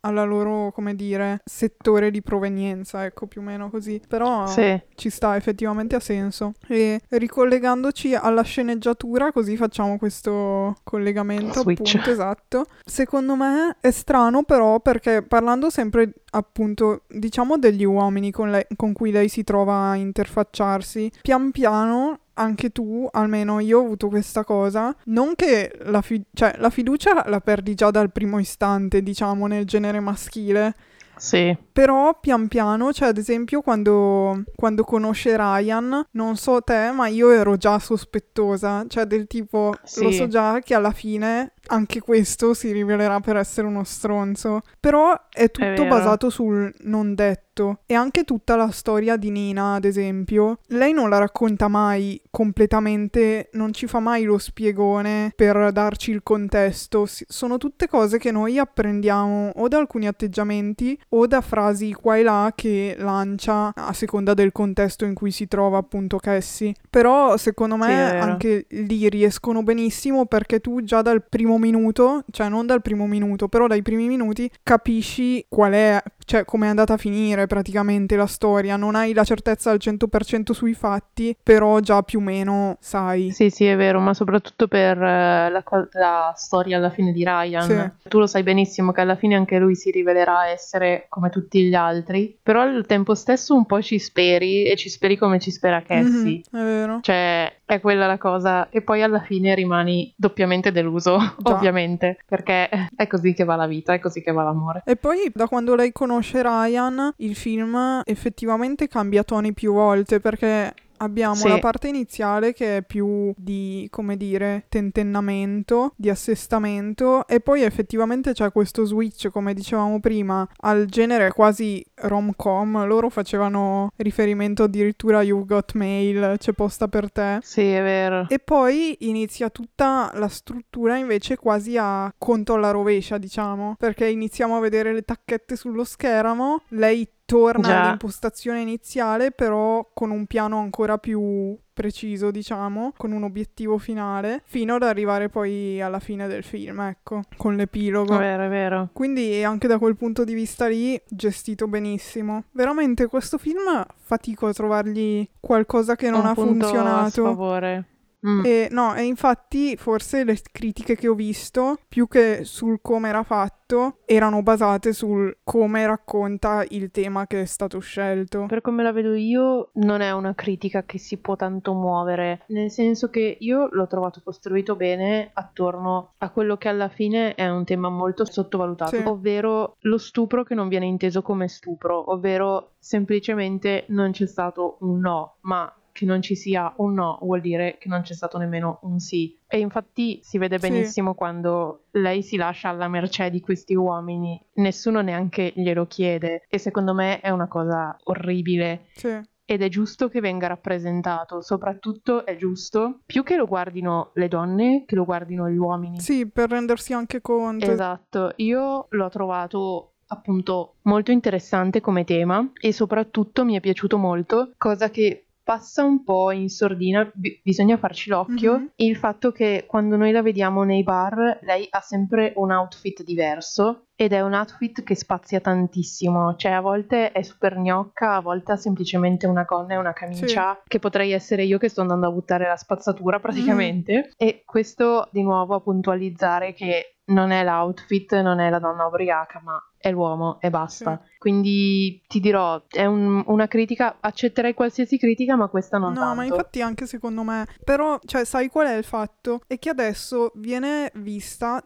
alla 0.00 0.24
loro, 0.24 0.72
come 0.72 0.94
dire, 0.94 1.40
settore 1.44 2.10
di 2.10 2.22
provenienza, 2.22 3.04
ecco, 3.04 3.26
più 3.26 3.40
o 3.40 3.44
meno 3.44 3.70
così. 3.70 4.00
Però 4.06 4.46
ci 4.94 5.10
sta, 5.10 5.36
effettivamente 5.36 5.96
ha 5.96 6.00
senso. 6.00 6.54
E 6.66 7.00
ricollegandoci 7.08 8.14
alla 8.14 8.42
sceneggiatura, 8.42 9.32
così 9.32 9.56
facciamo 9.56 9.98
questo 9.98 10.76
collegamento, 10.82 11.60
Switch. 11.60 11.94
appunto, 11.94 12.10
esatto. 12.10 12.66
Secondo 12.84 13.34
me 13.36 13.76
è 13.80 13.90
strano 13.90 14.42
però 14.44 14.80
perché 14.80 15.22
parlando 15.22 15.70
sempre 15.70 16.12
appunto, 16.34 17.02
diciamo 17.08 17.56
degli 17.56 17.84
uomini 17.84 18.30
con, 18.30 18.50
lei, 18.50 18.66
con 18.76 18.92
cui 18.92 19.10
lei 19.10 19.28
si 19.28 19.44
trova 19.44 19.90
a 19.90 19.96
interfacciarsi, 19.96 21.10
pian 21.22 21.50
piano 21.50 22.18
anche 22.34 22.70
tu, 22.70 23.08
almeno 23.12 23.60
io 23.60 23.78
ho 23.78 23.84
avuto 23.84 24.08
questa 24.08 24.44
cosa, 24.44 24.94
non 25.04 25.34
che 25.36 25.72
la, 25.84 26.02
fi- 26.02 26.24
cioè, 26.32 26.54
la 26.58 26.70
fiducia 26.70 27.28
la 27.28 27.40
perdi 27.40 27.74
già 27.74 27.90
dal 27.90 28.10
primo 28.12 28.38
istante, 28.38 29.02
diciamo, 29.02 29.46
nel 29.46 29.64
genere 29.64 30.00
maschile. 30.00 30.74
Sì. 31.16 31.56
Però 31.72 32.18
pian 32.18 32.48
piano, 32.48 32.92
cioè 32.92 33.08
ad 33.08 33.18
esempio 33.18 33.60
quando, 33.60 34.42
quando 34.56 34.82
conosce 34.82 35.36
Ryan, 35.36 36.06
non 36.12 36.36
so 36.36 36.60
te, 36.60 36.90
ma 36.92 37.06
io 37.06 37.30
ero 37.30 37.56
già 37.56 37.78
sospettosa, 37.78 38.84
cioè 38.88 39.04
del 39.04 39.26
tipo, 39.28 39.74
sì. 39.84 40.02
lo 40.02 40.10
so 40.10 40.26
già 40.26 40.58
che 40.58 40.74
alla 40.74 40.90
fine 40.90 41.52
anche 41.66 42.00
questo 42.00 42.54
si 42.54 42.72
rivelerà 42.72 43.20
per 43.20 43.36
essere 43.36 43.66
uno 43.66 43.84
stronzo. 43.84 44.62
Però 44.78 45.18
è 45.30 45.50
tutto 45.50 45.82
è 45.82 45.88
basato 45.88 46.30
sul 46.30 46.72
non 46.82 47.14
detto. 47.14 47.80
E 47.86 47.94
anche 47.94 48.24
tutta 48.24 48.56
la 48.56 48.70
storia 48.70 49.16
di 49.16 49.30
Nina, 49.30 49.74
ad 49.74 49.84
esempio, 49.84 50.58
lei 50.68 50.92
non 50.92 51.08
la 51.08 51.18
racconta 51.18 51.68
mai 51.68 52.20
completamente, 52.30 53.48
non 53.52 53.72
ci 53.72 53.86
fa 53.86 54.00
mai 54.00 54.24
lo 54.24 54.38
spiegone 54.38 55.32
per 55.36 55.70
darci 55.70 56.10
il 56.10 56.22
contesto. 56.24 57.06
sono 57.06 57.58
tutte 57.58 57.86
cose 57.86 58.18
che 58.18 58.32
noi 58.32 58.58
apprendiamo 58.58 59.52
o 59.54 59.68
da 59.68 59.78
alcuni 59.78 60.08
atteggiamenti 60.08 60.98
o 61.10 61.26
da 61.28 61.40
frasi 61.40 61.92
qua 61.92 62.16
e 62.16 62.22
là 62.24 62.52
che 62.54 62.96
lancia 62.98 63.72
a 63.74 63.92
seconda 63.92 64.34
del 64.34 64.50
contesto 64.50 65.04
in 65.04 65.14
cui 65.14 65.30
si 65.30 65.46
trova 65.46 65.78
appunto 65.78 66.18
Cassie. 66.18 66.74
Però 66.90 67.36
secondo 67.36 67.76
me 67.76 68.08
sì, 68.10 68.16
anche 68.16 68.66
lì 68.70 69.08
riescono 69.08 69.62
benissimo 69.62 70.26
perché 70.26 70.60
tu 70.60 70.82
già 70.82 71.02
dal 71.02 71.24
primo 71.26 71.53
primo 71.54 71.58
minuto, 71.58 72.24
cioè 72.30 72.48
non 72.48 72.66
dal 72.66 72.82
primo 72.82 73.06
minuto, 73.06 73.48
però 73.48 73.66
dai 73.66 73.82
primi 73.82 74.06
minuti 74.06 74.50
capisci 74.62 75.44
qual 75.48 75.72
è, 75.72 76.02
cioè 76.24 76.44
come 76.44 76.66
è 76.66 76.68
andata 76.68 76.94
a 76.94 76.96
finire 76.96 77.46
praticamente 77.46 78.16
la 78.16 78.26
storia. 78.26 78.76
Non 78.76 78.94
hai 78.94 79.12
la 79.12 79.24
certezza 79.24 79.70
al 79.70 79.78
100% 79.80 80.52
sui 80.52 80.74
fatti, 80.74 81.36
però 81.40 81.80
già 81.80 82.02
più 82.02 82.18
o 82.18 82.22
meno 82.22 82.76
sai. 82.80 83.30
Sì, 83.30 83.50
sì, 83.50 83.66
è 83.66 83.76
vero, 83.76 84.00
ma 84.00 84.14
soprattutto 84.14 84.68
per 84.68 84.96
uh, 84.96 85.00
la, 85.00 85.62
la, 85.92 86.32
storia 86.36 86.78
alla 86.78 86.90
fine 86.90 87.12
di 87.12 87.24
Ryan. 87.24 87.62
Sì. 87.62 88.08
Tu 88.08 88.18
lo 88.18 88.26
sai 88.26 88.42
benissimo 88.42 88.92
che 88.92 89.00
alla 89.00 89.16
fine 89.16 89.34
anche 89.34 89.58
lui 89.58 89.74
si 89.74 89.90
rivelerà 89.90 90.48
essere 90.48 91.06
come 91.08 91.30
tutti 91.30 91.62
gli 91.62 91.74
altri, 91.74 92.36
però 92.42 92.62
al 92.62 92.86
tempo 92.86 93.14
stesso 93.14 93.54
un 93.54 93.66
po' 93.66 93.80
ci 93.82 93.98
speri 93.98 94.64
e 94.64 94.76
ci 94.76 94.88
speri 94.88 95.16
come 95.16 95.38
ci 95.38 95.50
spera 95.50 95.82
Cassie. 95.82 96.42
Mm-hmm, 96.54 96.64
è 96.64 96.64
vero. 96.64 96.98
Cioè, 97.02 97.52
è 97.66 97.80
quella 97.80 98.06
la 98.06 98.18
cosa. 98.18 98.68
E 98.70 98.82
poi 98.82 99.02
alla 99.02 99.20
fine 99.20 99.54
rimani 99.54 100.12
doppiamente 100.16 100.72
deluso, 100.72 101.18
Già. 101.38 101.54
ovviamente, 101.54 102.18
perché 102.26 102.68
è 102.96 103.06
così 103.06 103.34
che 103.34 103.44
va 103.44 103.56
la 103.56 103.66
vita, 103.66 103.92
è 103.92 103.98
così 103.98 104.22
che 104.22 104.32
va 104.32 104.42
l'amore. 104.42 104.82
E 104.86 104.96
poi 104.96 105.30
da 105.32 105.46
quando 105.46 105.74
lei 105.74 105.92
conosce 105.92 106.13
Ryan, 106.42 107.12
il 107.18 107.34
film 107.34 108.02
effettivamente 108.04 108.88
cambia 108.88 109.22
toni 109.24 109.52
più 109.52 109.72
volte 109.72 110.20
perché 110.20 110.74
Abbiamo 110.98 111.34
sì. 111.34 111.48
la 111.48 111.58
parte 111.58 111.88
iniziale 111.88 112.52
che 112.52 112.78
è 112.78 112.82
più 112.82 113.32
di, 113.36 113.86
come 113.90 114.16
dire, 114.16 114.66
tentennamento, 114.68 115.92
di 115.96 116.08
assestamento 116.08 117.26
e 117.26 117.40
poi 117.40 117.62
effettivamente 117.62 118.32
c'è 118.32 118.50
questo 118.52 118.84
switch, 118.84 119.28
come 119.30 119.54
dicevamo 119.54 120.00
prima, 120.00 120.46
al 120.58 120.86
genere 120.86 121.30
quasi 121.30 121.84
rom-com. 121.94 122.86
Loro 122.86 123.08
facevano 123.08 123.90
riferimento 123.96 124.64
addirittura 124.64 125.18
a 125.18 125.22
You've 125.22 125.46
Got 125.46 125.74
Mail, 125.74 126.36
c'è 126.38 126.52
posta 126.52 126.88
per 126.88 127.10
te. 127.10 127.38
Sì, 127.42 127.62
è 127.62 127.82
vero. 127.82 128.26
E 128.28 128.38
poi 128.38 128.96
inizia 129.00 129.50
tutta 129.50 130.10
la 130.14 130.28
struttura 130.28 130.96
invece 130.96 131.36
quasi 131.36 131.76
a 131.76 132.12
conto 132.16 132.54
alla 132.54 132.70
rovescia, 132.70 133.18
diciamo, 133.18 133.74
perché 133.78 134.08
iniziamo 134.08 134.56
a 134.56 134.60
vedere 134.60 134.92
le 134.92 135.02
tacchette 135.02 135.56
sullo 135.56 135.84
schermo, 135.84 136.62
lei 136.68 137.08
torna 137.24 137.68
Già. 137.68 137.82
all'impostazione 137.84 138.60
iniziale, 138.60 139.30
però 139.30 139.88
con 139.92 140.10
un 140.10 140.26
piano 140.26 140.58
ancora 140.58 140.98
più 140.98 141.56
preciso, 141.72 142.30
diciamo, 142.30 142.92
con 142.96 143.12
un 143.12 143.24
obiettivo 143.24 143.78
finale, 143.78 144.42
fino 144.44 144.76
ad 144.76 144.82
arrivare 144.82 145.28
poi 145.28 145.80
alla 145.80 145.98
fine 145.98 146.28
del 146.28 146.44
film, 146.44 146.80
ecco, 146.80 147.22
con 147.36 147.56
l'epilogo. 147.56 148.14
È 148.14 148.18
vero, 148.18 148.44
è 148.44 148.48
vero. 148.48 148.88
Quindi 148.92 149.42
anche 149.42 149.66
da 149.66 149.78
quel 149.78 149.96
punto 149.96 150.24
di 150.24 150.34
vista 150.34 150.68
lì, 150.68 151.00
gestito 151.08 151.66
benissimo. 151.66 152.44
Veramente 152.52 153.06
questo 153.06 153.38
film 153.38 153.84
fatico 153.96 154.46
a 154.46 154.52
trovargli 154.52 155.28
qualcosa 155.40 155.96
che 155.96 156.10
non 156.10 156.20
un 156.20 156.26
ha 156.26 156.34
funzionato. 156.34 157.04
A 157.04 157.08
sfavore. 157.08 157.88
Mm. 158.26 158.44
E, 158.44 158.68
no, 158.70 158.94
e 158.94 159.02
infatti 159.02 159.76
forse 159.76 160.24
le 160.24 160.38
critiche 160.50 160.96
che 160.96 161.08
ho 161.08 161.14
visto, 161.14 161.78
più 161.88 162.08
che 162.08 162.44
sul 162.44 162.80
come 162.80 163.08
era 163.08 163.22
fatto, 163.22 163.98
erano 164.06 164.42
basate 164.42 164.92
sul 164.92 165.38
come 165.44 165.86
racconta 165.86 166.64
il 166.70 166.90
tema 166.90 167.26
che 167.26 167.42
è 167.42 167.44
stato 167.44 167.78
scelto. 167.80 168.46
Per 168.46 168.60
come 168.62 168.82
la 168.82 168.92
vedo 168.92 169.14
io, 169.14 169.70
non 169.74 170.00
è 170.00 170.12
una 170.12 170.34
critica 170.34 170.84
che 170.84 170.98
si 170.98 171.18
può 171.18 171.36
tanto 171.36 171.74
muovere, 171.74 172.44
nel 172.48 172.70
senso 172.70 173.10
che 173.10 173.36
io 173.40 173.68
l'ho 173.70 173.86
trovato 173.86 174.22
costruito 174.24 174.74
bene 174.76 175.30
attorno 175.34 176.14
a 176.18 176.30
quello 176.30 176.56
che 176.56 176.68
alla 176.68 176.88
fine 176.88 177.34
è 177.34 177.48
un 177.48 177.64
tema 177.64 177.90
molto 177.90 178.24
sottovalutato, 178.24 178.96
sì. 178.96 179.02
ovvero 179.04 179.76
lo 179.80 179.98
stupro 179.98 180.44
che 180.44 180.54
non 180.54 180.68
viene 180.68 180.86
inteso 180.86 181.20
come 181.20 181.48
stupro, 181.48 182.12
ovvero 182.12 182.72
semplicemente 182.78 183.84
non 183.88 184.12
c'è 184.12 184.26
stato 184.26 184.78
un 184.80 185.00
no, 185.00 185.36
ma 185.40 185.70
che 185.94 186.04
non 186.04 186.20
ci 186.22 186.34
sia 186.34 186.74
un 186.78 186.94
no 186.94 187.20
vuol 187.22 187.40
dire 187.40 187.78
che 187.78 187.88
non 187.88 188.02
c'è 188.02 188.14
stato 188.14 188.36
nemmeno 188.36 188.80
un 188.82 188.98
sì. 188.98 189.38
E 189.46 189.60
infatti 189.60 190.18
si 190.24 190.38
vede 190.38 190.58
benissimo 190.58 191.12
sì. 191.12 191.16
quando 191.16 191.84
lei 191.92 192.20
si 192.20 192.36
lascia 192.36 192.68
alla 192.68 192.88
mercé 192.88 193.30
di 193.30 193.40
questi 193.40 193.76
uomini, 193.76 194.44
nessuno 194.54 195.02
neanche 195.02 195.52
glielo 195.54 195.86
chiede 195.86 196.46
e 196.48 196.58
secondo 196.58 196.94
me 196.94 197.20
è 197.20 197.30
una 197.30 197.46
cosa 197.46 197.96
orribile. 198.04 198.86
Sì. 198.94 199.20
Ed 199.46 199.62
è 199.62 199.68
giusto 199.68 200.08
che 200.08 200.20
venga 200.20 200.48
rappresentato, 200.48 201.42
soprattutto 201.42 202.26
è 202.26 202.34
giusto 202.36 203.02
più 203.06 203.22
che 203.22 203.36
lo 203.36 203.46
guardino 203.46 204.10
le 204.14 204.26
donne, 204.26 204.84
che 204.86 204.96
lo 204.96 205.04
guardino 205.04 205.48
gli 205.48 205.58
uomini. 205.58 206.00
Sì, 206.00 206.28
per 206.28 206.50
rendersi 206.50 206.92
anche 206.92 207.20
conto. 207.20 207.70
Esatto, 207.70 208.32
io 208.36 208.86
l'ho 208.88 209.08
trovato 209.10 209.92
appunto 210.08 210.76
molto 210.82 211.12
interessante 211.12 211.80
come 211.80 212.02
tema 212.04 212.50
e 212.60 212.72
soprattutto 212.72 213.44
mi 213.44 213.54
è 213.54 213.60
piaciuto 213.60 213.96
molto, 213.96 214.52
cosa 214.56 214.90
che 214.90 215.26
passa 215.44 215.84
un 215.84 216.02
po' 216.02 216.32
in 216.32 216.48
sordina, 216.48 217.04
b- 217.12 217.40
bisogna 217.42 217.76
farci 217.76 218.08
l'occhio, 218.08 218.56
mm-hmm. 218.56 218.66
il 218.76 218.96
fatto 218.96 219.30
che 219.30 219.64
quando 219.68 219.96
noi 219.96 220.10
la 220.10 220.22
vediamo 220.22 220.64
nei 220.64 220.82
bar 220.82 221.38
lei 221.42 221.66
ha 221.70 221.80
sempre 221.80 222.32
un 222.36 222.50
outfit 222.50 223.04
diverso 223.04 223.88
ed 223.96 224.12
è 224.12 224.20
un 224.20 224.32
outfit 224.32 224.82
che 224.82 224.94
spazia 224.94 225.40
tantissimo, 225.40 226.34
cioè 226.36 226.52
a 226.52 226.60
volte 226.60 227.12
è 227.12 227.22
super 227.22 227.58
gnocca, 227.58 228.14
a 228.14 228.20
volte 228.20 228.52
ha 228.52 228.56
semplicemente 228.56 229.26
una 229.26 229.44
gonna 229.44 229.74
e 229.74 229.76
una 229.76 229.92
camicia, 229.92 230.54
sì. 230.54 230.68
che 230.68 230.78
potrei 230.78 231.12
essere 231.12 231.44
io 231.44 231.58
che 231.58 231.68
sto 231.68 231.82
andando 231.82 232.08
a 232.08 232.10
buttare 232.10 232.46
la 232.46 232.56
spazzatura 232.56 233.20
praticamente. 233.20 234.08
Mm. 234.08 234.10
E 234.16 234.42
questo 234.44 235.08
di 235.12 235.22
nuovo 235.22 235.54
a 235.54 235.60
puntualizzare 235.60 236.52
che 236.54 236.94
non 237.06 237.30
è 237.30 237.44
l'outfit, 237.44 238.20
non 238.20 238.40
è 238.40 238.48
la 238.48 238.58
donna 238.58 238.86
ubriaca, 238.86 239.40
ma 239.44 239.60
è 239.76 239.90
l'uomo 239.90 240.38
e 240.40 240.50
basta. 240.50 241.00
Sì. 241.02 241.18
Quindi 241.18 242.02
ti 242.06 242.20
dirò, 242.20 242.62
è 242.68 242.86
un, 242.86 243.22
una 243.26 243.46
critica, 243.46 243.98
accetterei 244.00 244.54
qualsiasi 244.54 244.98
critica, 244.98 245.36
ma 245.36 245.48
questa 245.48 245.78
non 245.78 245.92
no, 245.92 246.00
tanto. 246.00 246.14
ma 246.14 246.24
infatti 246.24 246.62
anche 246.62 246.86
secondo 246.86 247.22
me. 247.22 247.46
Però, 247.62 247.98
cioè, 248.04 248.24
sai 248.24 248.48
qual 248.48 248.68
è 248.68 248.76
il 248.76 248.84
fatto? 248.84 249.40
È 249.46 249.58
che 249.58 249.68
adesso 249.68 250.32
viene 250.36 250.90
vista 250.94 251.62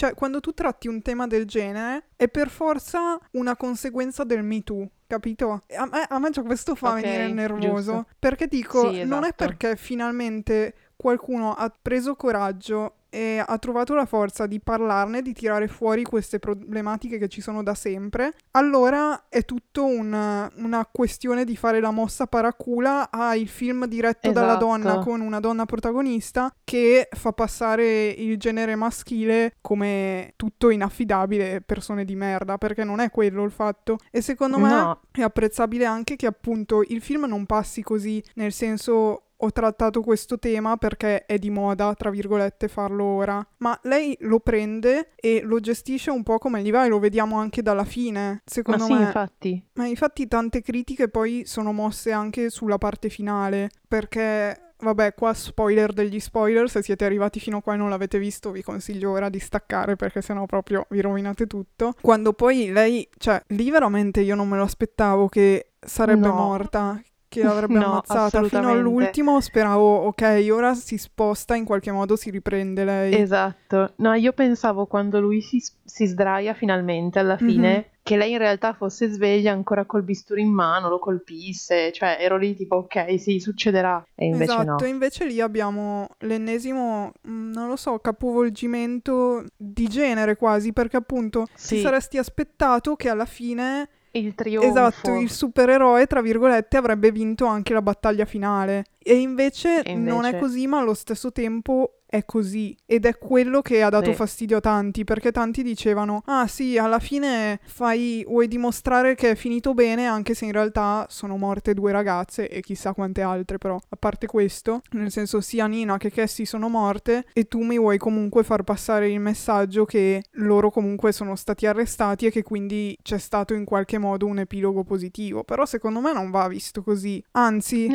cioè, 0.00 0.14
quando 0.14 0.40
tu 0.40 0.54
tratti 0.54 0.88
un 0.88 1.02
tema 1.02 1.26
del 1.26 1.44
genere, 1.44 2.06
è 2.16 2.26
per 2.26 2.48
forza 2.48 3.18
una 3.32 3.54
conseguenza 3.54 4.24
del 4.24 4.42
Me 4.42 4.62
Too. 4.62 4.88
Capito? 5.06 5.60
A 5.76 5.84
me, 5.84 6.06
a 6.08 6.18
me 6.18 6.30
già 6.30 6.40
questo 6.40 6.74
fa 6.74 6.92
okay, 6.92 7.02
venire 7.02 7.32
nervoso. 7.34 7.92
Giusto. 7.92 8.06
Perché 8.18 8.46
dico, 8.46 8.88
sì, 8.88 9.00
esatto. 9.00 9.08
non 9.08 9.24
è 9.24 9.26
esatto. 9.26 9.44
perché 9.44 9.76
finalmente 9.76 10.74
qualcuno 10.96 11.52
ha 11.52 11.70
preso 11.82 12.16
coraggio 12.16 12.99
e 13.10 13.42
ha 13.44 13.58
trovato 13.58 13.94
la 13.94 14.06
forza 14.06 14.46
di 14.46 14.60
parlarne, 14.60 15.20
di 15.20 15.32
tirare 15.32 15.68
fuori 15.68 16.04
queste 16.04 16.38
problematiche 16.38 17.18
che 17.18 17.28
ci 17.28 17.40
sono 17.40 17.62
da 17.62 17.74
sempre, 17.74 18.34
allora 18.52 19.26
è 19.28 19.44
tutto 19.44 19.84
una, 19.84 20.50
una 20.56 20.88
questione 20.90 21.44
di 21.44 21.56
fare 21.56 21.80
la 21.80 21.90
mossa 21.90 22.26
paracula 22.26 23.10
a 23.10 23.34
il 23.34 23.48
film 23.48 23.86
diretto 23.86 24.28
esatto. 24.28 24.46
dalla 24.46 24.56
donna 24.56 24.98
con 25.00 25.20
una 25.20 25.40
donna 25.40 25.66
protagonista 25.66 26.54
che 26.64 27.08
fa 27.10 27.32
passare 27.32 28.08
il 28.08 28.38
genere 28.38 28.76
maschile 28.76 29.56
come 29.60 30.32
tutto 30.36 30.70
inaffidabile 30.70 31.60
persone 31.60 32.04
di 32.04 32.14
merda, 32.14 32.58
perché 32.58 32.84
non 32.84 33.00
è 33.00 33.10
quello 33.10 33.44
il 33.44 33.50
fatto. 33.50 33.98
E 34.10 34.20
secondo 34.22 34.58
me 34.58 34.70
no. 34.70 35.00
è 35.10 35.22
apprezzabile 35.22 35.84
anche 35.84 36.16
che 36.16 36.26
appunto 36.26 36.82
il 36.86 37.02
film 37.02 37.24
non 37.26 37.46
passi 37.46 37.82
così, 37.82 38.22
nel 38.34 38.52
senso 38.52 39.24
ho 39.40 39.50
trattato 39.52 40.02
questo 40.02 40.38
tema 40.38 40.76
perché 40.76 41.24
è 41.26 41.38
di 41.38 41.50
moda, 41.50 41.94
tra 41.94 42.10
virgolette, 42.10 42.68
farlo 42.68 43.04
ora. 43.04 43.46
Ma 43.58 43.78
lei 43.84 44.16
lo 44.20 44.40
prende 44.40 45.10
e 45.16 45.42
lo 45.42 45.60
gestisce 45.60 46.10
un 46.10 46.22
po' 46.22 46.38
come 46.38 46.62
gli 46.62 46.70
va 46.70 46.84
e 46.84 46.88
lo 46.88 46.98
vediamo 46.98 47.38
anche 47.38 47.62
dalla 47.62 47.84
fine, 47.84 48.42
secondo 48.44 48.86
Ma 48.86 48.94
me. 48.94 49.00
Sì, 49.00 49.06
infatti. 49.06 49.64
Ma 49.74 49.86
infatti 49.86 50.28
tante 50.28 50.62
critiche 50.62 51.08
poi 51.08 51.42
sono 51.46 51.72
mosse 51.72 52.12
anche 52.12 52.50
sulla 52.50 52.78
parte 52.78 53.08
finale, 53.08 53.70
perché 53.86 54.70
Vabbè, 54.80 55.14
qua 55.14 55.34
spoiler 55.34 55.92
degli 55.92 56.18
spoiler, 56.20 56.68
se 56.70 56.82
siete 56.82 57.04
arrivati 57.04 57.38
fino 57.38 57.60
qua 57.60 57.74
e 57.74 57.76
non 57.76 57.90
l'avete 57.90 58.18
visto 58.18 58.50
vi 58.50 58.62
consiglio 58.62 59.10
ora 59.10 59.28
di 59.28 59.38
staccare 59.38 59.96
perché 59.96 60.22
sennò 60.22 60.46
proprio 60.46 60.86
vi 60.90 61.00
rovinate 61.00 61.46
tutto. 61.46 61.94
Quando 62.00 62.32
poi 62.32 62.70
lei, 62.72 63.06
cioè 63.18 63.42
lì 63.48 63.70
veramente 63.70 64.20
io 64.22 64.34
non 64.34 64.48
me 64.48 64.56
lo 64.56 64.62
aspettavo 64.62 65.28
che 65.28 65.72
sarebbe 65.78 66.28
no. 66.28 66.34
morta, 66.34 67.00
che 67.30 67.44
l'avrebbe 67.44 67.74
no, 67.74 67.84
ammazzata 67.84 68.42
fino 68.42 68.70
all'ultimo 68.70 69.40
speravo 69.40 70.06
ok 70.06 70.48
ora 70.50 70.74
si 70.74 70.98
sposta 70.98 71.54
in 71.54 71.64
qualche 71.64 71.92
modo 71.92 72.16
si 72.16 72.28
riprende 72.28 72.82
lei 72.82 73.14
esatto 73.14 73.92
no 73.98 74.14
io 74.14 74.32
pensavo 74.32 74.86
quando 74.86 75.20
lui 75.20 75.40
si, 75.40 75.62
si 75.84 76.06
sdraia 76.06 76.54
finalmente 76.54 77.20
alla 77.20 77.36
fine 77.36 77.70
mm-hmm. 77.70 77.80
che 78.02 78.16
lei 78.16 78.32
in 78.32 78.38
realtà 78.38 78.72
fosse 78.72 79.08
sveglia 79.08 79.52
ancora 79.52 79.84
col 79.84 80.02
bisturi 80.02 80.42
in 80.42 80.50
mano 80.50 80.88
lo 80.88 80.98
colpisse 80.98 81.92
cioè 81.92 82.16
ero 82.18 82.36
lì 82.36 82.56
tipo 82.56 82.76
ok 82.78 83.20
sì 83.20 83.38
succederà 83.38 84.04
e 84.16 84.24
invece 84.24 84.52
esatto 84.52 84.82
no. 84.84 84.86
invece 84.86 85.24
lì 85.24 85.40
abbiamo 85.40 86.08
l'ennesimo 86.18 87.12
mm, 87.28 87.52
non 87.52 87.68
lo 87.68 87.76
so 87.76 87.96
capovolgimento 88.00 89.44
di 89.56 89.86
genere 89.86 90.34
quasi 90.34 90.72
perché 90.72 90.96
appunto 90.96 91.46
sì. 91.54 91.76
ti 91.76 91.80
saresti 91.80 92.18
aspettato 92.18 92.96
che 92.96 93.08
alla 93.08 93.24
fine 93.24 93.88
il 94.12 94.34
trionfo. 94.34 94.68
Esatto, 94.68 95.14
il 95.14 95.30
supereroe, 95.30 96.06
tra 96.06 96.20
virgolette, 96.20 96.76
avrebbe 96.76 97.10
vinto 97.12 97.46
anche 97.46 97.72
la 97.72 97.82
battaglia 97.82 98.24
finale. 98.24 98.84
E 99.10 99.16
invece, 99.16 99.82
e 99.82 99.90
invece... 99.90 100.14
non 100.14 100.24
è 100.24 100.38
così, 100.38 100.68
ma 100.68 100.78
allo 100.78 100.94
stesso 100.94 101.32
tempo 101.32 102.00
è 102.10 102.24
così 102.24 102.76
ed 102.84 103.06
è 103.06 103.16
quello 103.16 103.62
che 103.62 103.82
ha 103.82 103.88
dato 103.88 104.10
sì. 104.10 104.16
fastidio 104.16 104.56
a 104.56 104.60
tanti 104.60 105.04
perché 105.04 105.30
tanti 105.30 105.62
dicevano 105.62 106.22
ah 106.26 106.48
sì 106.48 106.76
alla 106.76 106.98
fine 106.98 107.60
fai 107.62 108.24
vuoi 108.26 108.48
dimostrare 108.48 109.14
che 109.14 109.30
è 109.30 109.34
finito 109.36 109.74
bene 109.74 110.06
anche 110.06 110.34
se 110.34 110.44
in 110.44 110.50
realtà 110.50 111.06
sono 111.08 111.36
morte 111.36 111.72
due 111.72 111.92
ragazze 111.92 112.48
e 112.48 112.60
chissà 112.62 112.94
quante 112.94 113.22
altre 113.22 113.58
però 113.58 113.76
a 113.76 113.96
parte 113.96 114.26
questo 114.26 114.82
nel 114.90 115.12
senso 115.12 115.40
sia 115.40 115.68
Nina 115.68 115.98
che 115.98 116.10
Cassie 116.10 116.44
sono 116.44 116.68
morte 116.68 117.26
e 117.32 117.44
tu 117.44 117.62
mi 117.62 117.78
vuoi 117.78 117.96
comunque 117.96 118.42
far 118.42 118.64
passare 118.64 119.08
il 119.08 119.20
messaggio 119.20 119.84
che 119.84 120.24
loro 120.32 120.72
comunque 120.72 121.12
sono 121.12 121.36
stati 121.36 121.66
arrestati 121.66 122.26
e 122.26 122.32
che 122.32 122.42
quindi 122.42 122.98
c'è 123.02 123.18
stato 123.18 123.54
in 123.54 123.64
qualche 123.64 123.98
modo 123.98 124.26
un 124.26 124.40
epilogo 124.40 124.82
positivo 124.82 125.44
però 125.44 125.64
secondo 125.64 126.00
me 126.00 126.12
non 126.12 126.32
va 126.32 126.48
visto 126.48 126.82
così 126.82 127.22
anzi 127.32 127.86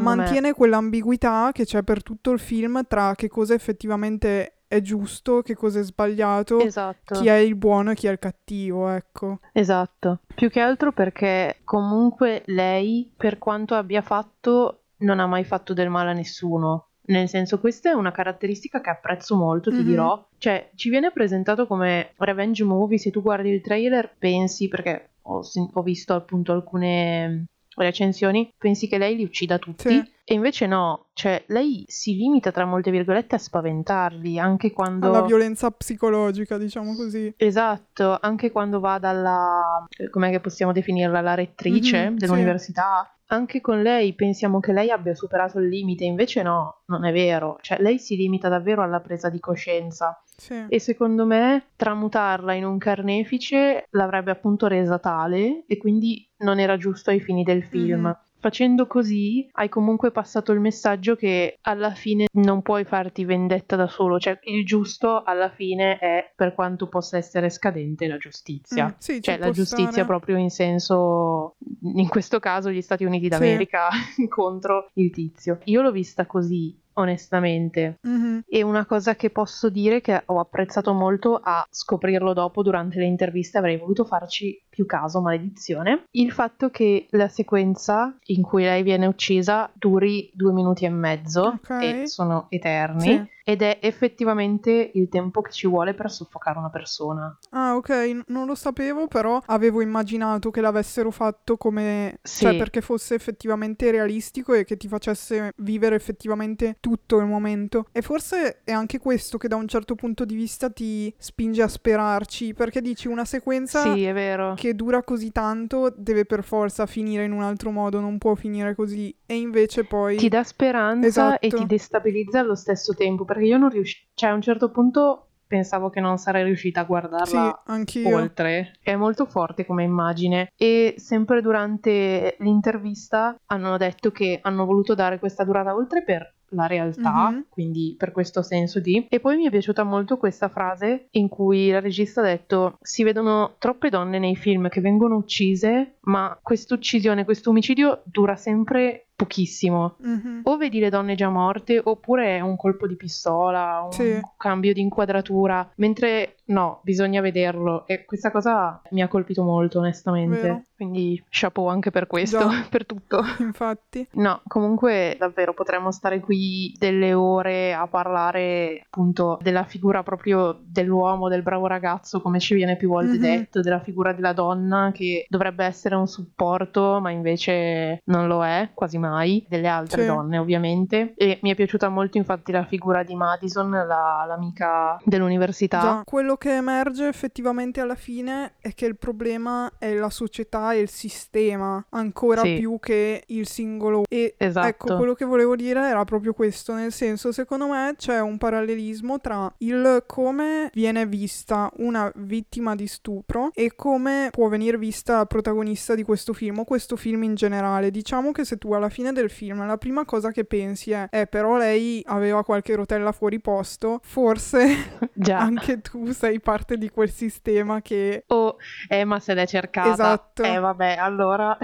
mantiene 0.00 0.48
me. 0.48 0.54
Quell'ambiguità 0.58 1.50
che 1.52 1.64
c'è 1.64 1.84
per 1.84 2.02
tutto 2.02 2.32
il 2.32 2.40
film 2.40 2.84
tra 2.88 3.14
che 3.14 3.28
cosa 3.28 3.54
effettivamente 3.54 4.54
è 4.66 4.82
giusto, 4.82 5.40
che 5.40 5.54
cosa 5.54 5.78
è 5.78 5.82
sbagliato, 5.82 6.58
esatto. 6.60 7.14
chi 7.14 7.28
è 7.28 7.36
il 7.36 7.54
buono 7.54 7.92
e 7.92 7.94
chi 7.94 8.08
è 8.08 8.10
il 8.10 8.18
cattivo, 8.18 8.88
ecco. 8.88 9.38
Esatto, 9.52 10.20
più 10.34 10.50
che 10.50 10.60
altro 10.60 10.92
perché 10.92 11.60
comunque 11.64 12.42
lei, 12.46 13.10
per 13.16 13.38
quanto 13.38 13.76
abbia 13.76 14.02
fatto, 14.02 14.82
non 14.98 15.20
ha 15.20 15.26
mai 15.26 15.44
fatto 15.44 15.72
del 15.72 15.88
male 15.88 16.10
a 16.10 16.14
nessuno. 16.14 16.88
Nel 17.08 17.28
senso, 17.28 17.58
questa 17.58 17.90
è 17.90 17.94
una 17.94 18.12
caratteristica 18.12 18.82
che 18.82 18.90
apprezzo 18.90 19.34
molto, 19.36 19.70
ti 19.70 19.76
mm-hmm. 19.76 19.86
dirò. 19.86 20.28
Cioè, 20.36 20.70
ci 20.74 20.90
viene 20.90 21.12
presentato 21.12 21.66
come 21.66 22.12
revenge 22.18 22.64
movie, 22.64 22.98
se 22.98 23.10
tu 23.10 23.22
guardi 23.22 23.48
il 23.48 23.62
trailer 23.62 24.14
pensi, 24.18 24.68
perché 24.68 25.12
ho, 25.22 25.40
ho 25.72 25.82
visto 25.82 26.12
appunto 26.12 26.52
alcune 26.52 27.46
recensioni, 27.84 28.52
pensi 28.56 28.88
che 28.88 28.98
lei 28.98 29.16
li 29.16 29.24
uccida 29.24 29.58
tutti. 29.58 29.88
Sì. 29.88 30.16
E 30.24 30.34
invece 30.34 30.66
no, 30.66 31.06
cioè 31.14 31.42
lei 31.46 31.84
si 31.86 32.14
limita 32.14 32.52
tra 32.52 32.66
molte 32.66 32.90
virgolette 32.90 33.36
a 33.36 33.38
spaventarli, 33.38 34.38
anche 34.38 34.72
quando... 34.72 35.08
Alla 35.08 35.22
violenza 35.22 35.70
psicologica, 35.70 36.58
diciamo 36.58 36.94
così. 36.94 37.32
Esatto, 37.36 38.18
anche 38.20 38.50
quando 38.50 38.78
va 38.78 38.98
dalla... 38.98 39.86
com'è 40.10 40.30
che 40.30 40.40
possiamo 40.40 40.72
definirla? 40.72 41.22
La 41.22 41.34
rettrice 41.34 41.98
mm-hmm, 41.98 42.16
dell'università. 42.16 43.10
Sì. 43.10 43.16
Anche 43.30 43.60
con 43.60 43.82
lei 43.82 44.14
pensiamo 44.14 44.60
che 44.60 44.72
lei 44.72 44.90
abbia 44.90 45.14
superato 45.14 45.58
il 45.58 45.68
limite, 45.68 46.04
invece 46.04 46.42
no, 46.42 46.82
non 46.86 47.06
è 47.06 47.12
vero. 47.12 47.58
Cioè 47.62 47.78
lei 47.80 47.98
si 47.98 48.16
limita 48.16 48.48
davvero 48.48 48.82
alla 48.82 49.00
presa 49.00 49.30
di 49.30 49.38
coscienza. 49.38 50.22
Sì. 50.38 50.66
E 50.68 50.78
secondo 50.78 51.26
me 51.26 51.70
tramutarla 51.74 52.54
in 52.54 52.64
un 52.64 52.78
carnefice 52.78 53.86
l'avrebbe 53.90 54.30
appunto 54.30 54.68
resa 54.68 54.98
tale 55.00 55.64
e 55.66 55.76
quindi 55.78 56.26
non 56.38 56.60
era 56.60 56.76
giusto 56.76 57.10
ai 57.10 57.18
fini 57.20 57.42
del 57.42 57.64
film. 57.64 58.02
Mm-hmm. 58.02 58.12
Facendo 58.40 58.86
così 58.86 59.48
hai 59.54 59.68
comunque 59.68 60.12
passato 60.12 60.52
il 60.52 60.60
messaggio 60.60 61.16
che 61.16 61.58
alla 61.62 61.90
fine 61.90 62.26
non 62.34 62.62
puoi 62.62 62.84
farti 62.84 63.24
vendetta 63.24 63.74
da 63.74 63.88
solo, 63.88 64.20
cioè 64.20 64.38
il 64.42 64.64
giusto 64.64 65.24
alla 65.24 65.50
fine 65.50 65.98
è 65.98 66.32
per 66.36 66.54
quanto 66.54 66.86
possa 66.86 67.16
essere 67.16 67.50
scadente 67.50 68.06
la 68.06 68.16
giustizia, 68.16 68.86
mm, 68.86 68.98
sì, 68.98 69.20
cioè 69.20 69.38
la 69.38 69.50
giustizia 69.50 69.90
stare. 69.90 70.06
proprio 70.06 70.36
in 70.36 70.50
senso, 70.50 71.56
in 71.82 72.06
questo 72.06 72.38
caso 72.38 72.70
gli 72.70 72.80
Stati 72.80 73.02
Uniti 73.02 73.26
d'America 73.26 73.88
sì. 74.14 74.28
contro 74.30 74.90
il 74.94 75.10
tizio. 75.10 75.58
Io 75.64 75.82
l'ho 75.82 75.90
vista 75.90 76.24
così 76.26 76.78
onestamente. 76.98 77.98
Mm-hmm. 78.06 78.38
E 78.46 78.62
una 78.62 78.86
cosa 78.86 79.16
che 79.16 79.30
posso 79.30 79.68
dire 79.68 80.00
che 80.00 80.22
ho 80.26 80.40
apprezzato 80.40 80.92
molto 80.92 81.40
a 81.42 81.66
scoprirlo 81.68 82.32
dopo 82.32 82.62
durante 82.62 82.98
le 82.98 83.06
interviste, 83.06 83.58
avrei 83.58 83.76
voluto 83.76 84.04
farci 84.04 84.60
più 84.68 84.86
caso, 84.86 85.20
maledizione, 85.20 86.04
il 86.12 86.30
fatto 86.30 86.70
che 86.70 87.06
la 87.10 87.28
sequenza 87.28 88.16
in 88.26 88.42
cui 88.42 88.62
lei 88.62 88.82
viene 88.82 89.06
uccisa 89.06 89.70
duri 89.74 90.30
due 90.32 90.52
minuti 90.52 90.84
e 90.84 90.90
mezzo 90.90 91.58
okay. 91.62 92.02
e 92.02 92.06
sono 92.06 92.46
eterni. 92.50 93.00
Sì 93.00 93.36
ed 93.48 93.62
è 93.62 93.78
effettivamente 93.80 94.90
il 94.92 95.08
tempo 95.08 95.40
che 95.40 95.50
ci 95.52 95.66
vuole 95.66 95.94
per 95.94 96.10
soffocare 96.10 96.58
una 96.58 96.68
persona. 96.68 97.34
Ah, 97.52 97.76
ok, 97.76 98.24
non 98.26 98.46
lo 98.46 98.54
sapevo, 98.54 99.08
però 99.08 99.40
avevo 99.46 99.80
immaginato 99.80 100.50
che 100.50 100.60
l'avessero 100.60 101.10
fatto 101.10 101.56
come 101.56 102.18
sì. 102.22 102.42
cioè 102.42 102.58
perché 102.58 102.82
fosse 102.82 103.14
effettivamente 103.14 103.90
realistico 103.90 104.52
e 104.52 104.64
che 104.64 104.76
ti 104.76 104.86
facesse 104.86 105.54
vivere 105.56 105.94
effettivamente 105.94 106.76
tutto 106.78 107.16
il 107.20 107.24
momento. 107.24 107.86
E 107.90 108.02
forse 108.02 108.60
è 108.64 108.72
anche 108.72 108.98
questo 108.98 109.38
che 109.38 109.48
da 109.48 109.56
un 109.56 109.66
certo 109.66 109.94
punto 109.94 110.26
di 110.26 110.34
vista 110.34 110.68
ti 110.68 111.10
spinge 111.16 111.62
a 111.62 111.68
sperarci, 111.68 112.52
perché 112.52 112.82
dici 112.82 113.08
una 113.08 113.24
sequenza 113.24 113.94
sì, 113.94 114.04
è 114.04 114.12
vero. 114.12 114.52
che 114.56 114.74
dura 114.74 115.02
così 115.02 115.32
tanto 115.32 115.90
deve 115.96 116.26
per 116.26 116.44
forza 116.44 116.84
finire 116.84 117.24
in 117.24 117.32
un 117.32 117.44
altro 117.44 117.70
modo, 117.70 117.98
non 117.98 118.18
può 118.18 118.34
finire 118.34 118.74
così. 118.74 119.16
E 119.24 119.36
invece 119.36 119.84
poi 119.84 120.16
ti 120.16 120.28
dà 120.28 120.44
speranza 120.44 121.06
esatto. 121.06 121.46
e 121.46 121.48
ti 121.48 121.64
destabilizza 121.64 122.40
allo 122.40 122.54
stesso 122.54 122.92
tempo, 122.94 123.24
perché 123.38 123.46
io 123.46 123.58
non 123.58 123.70
riuscivo, 123.70 124.06
cioè 124.14 124.30
a 124.30 124.34
un 124.34 124.42
certo 124.42 124.70
punto 124.70 125.28
pensavo 125.46 125.88
che 125.88 126.00
non 126.00 126.18
sarei 126.18 126.44
riuscita 126.44 126.80
a 126.80 126.84
guardarla 126.84 127.62
sì, 127.86 128.02
oltre. 128.04 128.72
È 128.82 128.94
molto 128.96 129.24
forte 129.24 129.64
come 129.64 129.84
immagine 129.84 130.52
e 130.56 130.94
sempre 130.98 131.40
durante 131.40 132.36
l'intervista 132.40 133.34
hanno 133.46 133.76
detto 133.78 134.10
che 134.10 134.40
hanno 134.42 134.66
voluto 134.66 134.94
dare 134.94 135.18
questa 135.18 135.44
durata 135.44 135.74
oltre 135.74 136.02
per 136.02 136.34
la 136.52 136.66
realtà, 136.66 137.30
mm-hmm. 137.30 137.40
quindi 137.48 137.94
per 137.98 138.12
questo 138.12 138.42
senso 138.42 138.80
di. 138.80 139.06
E 139.08 139.20
poi 139.20 139.36
mi 139.36 139.46
è 139.46 139.50
piaciuta 139.50 139.84
molto 139.84 140.16
questa 140.16 140.48
frase 140.48 141.08
in 141.12 141.28
cui 141.28 141.70
la 141.70 141.80
regista 141.80 142.20
ha 142.20 142.24
detto: 142.24 142.76
Si 142.80 143.02
vedono 143.02 143.56
troppe 143.58 143.90
donne 143.90 144.18
nei 144.18 144.36
film 144.36 144.68
che 144.68 144.80
vengono 144.80 145.16
uccise, 145.16 145.96
ma 146.02 146.38
questa 146.42 146.74
uccisione, 146.74 147.24
questo 147.24 147.50
omicidio 147.50 148.02
dura 148.04 148.36
sempre 148.36 149.07
pochissimo. 149.18 149.96
Mm-hmm. 150.06 150.40
O 150.44 150.56
vedi 150.56 150.78
le 150.78 150.90
donne 150.90 151.16
già 151.16 151.28
morte, 151.28 151.80
oppure 151.82 152.36
è 152.36 152.40
un 152.40 152.56
colpo 152.56 152.86
di 152.86 152.94
pistola, 152.94 153.82
un 153.84 153.90
sì. 153.92 154.20
cambio 154.36 154.72
di 154.72 154.80
inquadratura. 154.80 155.68
Mentre 155.76 156.36
no, 156.46 156.78
bisogna 156.82 157.20
vederlo 157.20 157.84
e 157.88 158.04
questa 158.04 158.30
cosa 158.30 158.80
mi 158.90 159.02
ha 159.02 159.08
colpito 159.08 159.42
molto 159.42 159.80
onestamente. 159.80 160.40
Vero. 160.40 160.62
Quindi 160.78 161.20
chapeau 161.28 161.66
anche 161.66 161.90
per 161.90 162.06
questo, 162.06 162.38
Già. 162.38 162.64
per 162.70 162.86
tutto. 162.86 163.20
Infatti. 163.40 164.06
No, 164.12 164.40
comunque 164.46 165.16
davvero 165.18 165.52
potremmo 165.52 165.90
stare 165.90 166.20
qui 166.20 166.72
delle 166.78 167.12
ore 167.12 167.74
a 167.74 167.88
parlare 167.88 168.82
appunto 168.86 169.38
della 169.42 169.64
figura 169.64 170.04
proprio 170.04 170.56
dell'uomo, 170.62 171.28
del 171.28 171.42
bravo 171.42 171.66
ragazzo, 171.66 172.20
come 172.20 172.38
ci 172.38 172.54
viene 172.54 172.76
più 172.76 172.88
volte 172.90 173.14
Mhm. 173.16 173.20
detto, 173.20 173.60
della 173.60 173.80
figura 173.80 174.12
della 174.12 174.32
donna 174.32 174.92
che 174.94 175.26
dovrebbe 175.28 175.64
essere 175.64 175.96
un 175.96 176.06
supporto, 176.06 177.00
ma 177.00 177.10
invece 177.10 178.00
non 178.04 178.28
lo 178.28 178.44
è 178.44 178.70
quasi 178.72 178.98
mai, 178.98 179.06
delle 179.48 179.68
altre 179.68 180.02
Sì. 180.02 180.06
donne 180.08 180.38
ovviamente. 180.38 181.14
E 181.16 181.38
mi 181.42 181.50
è 181.50 181.54
piaciuta 181.54 181.88
molto 181.88 182.18
infatti 182.18 182.52
la 182.52 182.64
figura 182.64 183.02
di 183.02 183.14
Madison, 183.14 183.70
la- 183.70 184.24
l'amica 184.26 184.98
dell'università. 185.04 185.80
Già, 185.80 186.02
quello 186.04 186.36
che 186.36 186.54
emerge 186.54 187.08
effettivamente 187.08 187.80
alla 187.80 187.94
fine 187.94 188.54
è 188.60 188.72
che 188.74 188.86
il 188.86 188.96
problema 188.96 189.70
è 189.78 189.94
la 189.94 190.10
società 190.10 190.72
e 190.72 190.80
il 190.80 190.88
sistema, 190.88 191.84
ancora 191.90 192.42
Sì. 192.42 192.56
più 192.58 192.78
che 192.80 193.22
il 193.28 193.46
singolo. 193.46 194.02
E 194.08 194.34
Esatto. 194.36 194.66
ecco, 194.66 194.96
quello 194.96 195.14
che 195.14 195.24
volevo 195.24 195.56
dire 195.56 195.80
era 195.88 196.04
proprio 196.04 196.32
questo, 196.32 196.74
nel 196.74 196.92
senso, 196.92 197.32
secondo 197.32 197.66
me 197.68 197.94
c'è 197.96 198.20
un 198.20 198.38
parallelismo 198.38 199.20
tra 199.20 199.52
il 199.58 200.02
come 200.06 200.70
viene 200.72 201.06
vista 201.06 201.70
una 201.76 202.10
vittima 202.16 202.74
di 202.74 202.86
stupro 202.86 203.50
e 203.54 203.74
come 203.74 204.28
può 204.30 204.48
venire 204.48 204.76
vista 204.78 205.16
la 205.18 205.26
protagonista 205.26 205.94
di 205.94 206.02
questo 206.02 206.32
film, 206.32 206.58
o 206.60 206.64
questo 206.64 206.96
film 206.96 207.22
in 207.22 207.34
generale. 207.34 207.90
Diciamo 207.90 208.32
che 208.32 208.44
se 208.44 208.56
tu 208.58 208.72
alla 208.72 208.88
fine 208.88 208.97
del 209.12 209.30
film 209.30 209.66
la 209.66 209.76
prima 209.76 210.04
cosa 210.04 210.30
che 210.30 210.44
pensi 210.44 210.90
è, 210.90 211.08
eh, 211.10 211.26
però 211.26 211.56
lei 211.56 212.02
aveva 212.06 212.44
qualche 212.44 212.74
rotella 212.74 213.12
fuori 213.12 213.40
posto, 213.40 214.00
forse 214.02 214.66
Già. 215.14 215.38
anche 215.38 215.80
tu 215.80 216.12
sei 216.12 216.40
parte 216.40 216.76
di 216.76 216.90
quel 216.90 217.10
sistema 217.10 217.80
che 217.80 218.24
Oh, 218.28 218.56
eh, 218.88 219.04
ma 219.04 219.20
se 219.20 219.34
l'è 219.34 219.46
cercata. 219.46 219.92
Esatto. 219.92 220.42
Eh, 220.42 220.58
vabbè, 220.58 220.96
allora. 220.98 221.56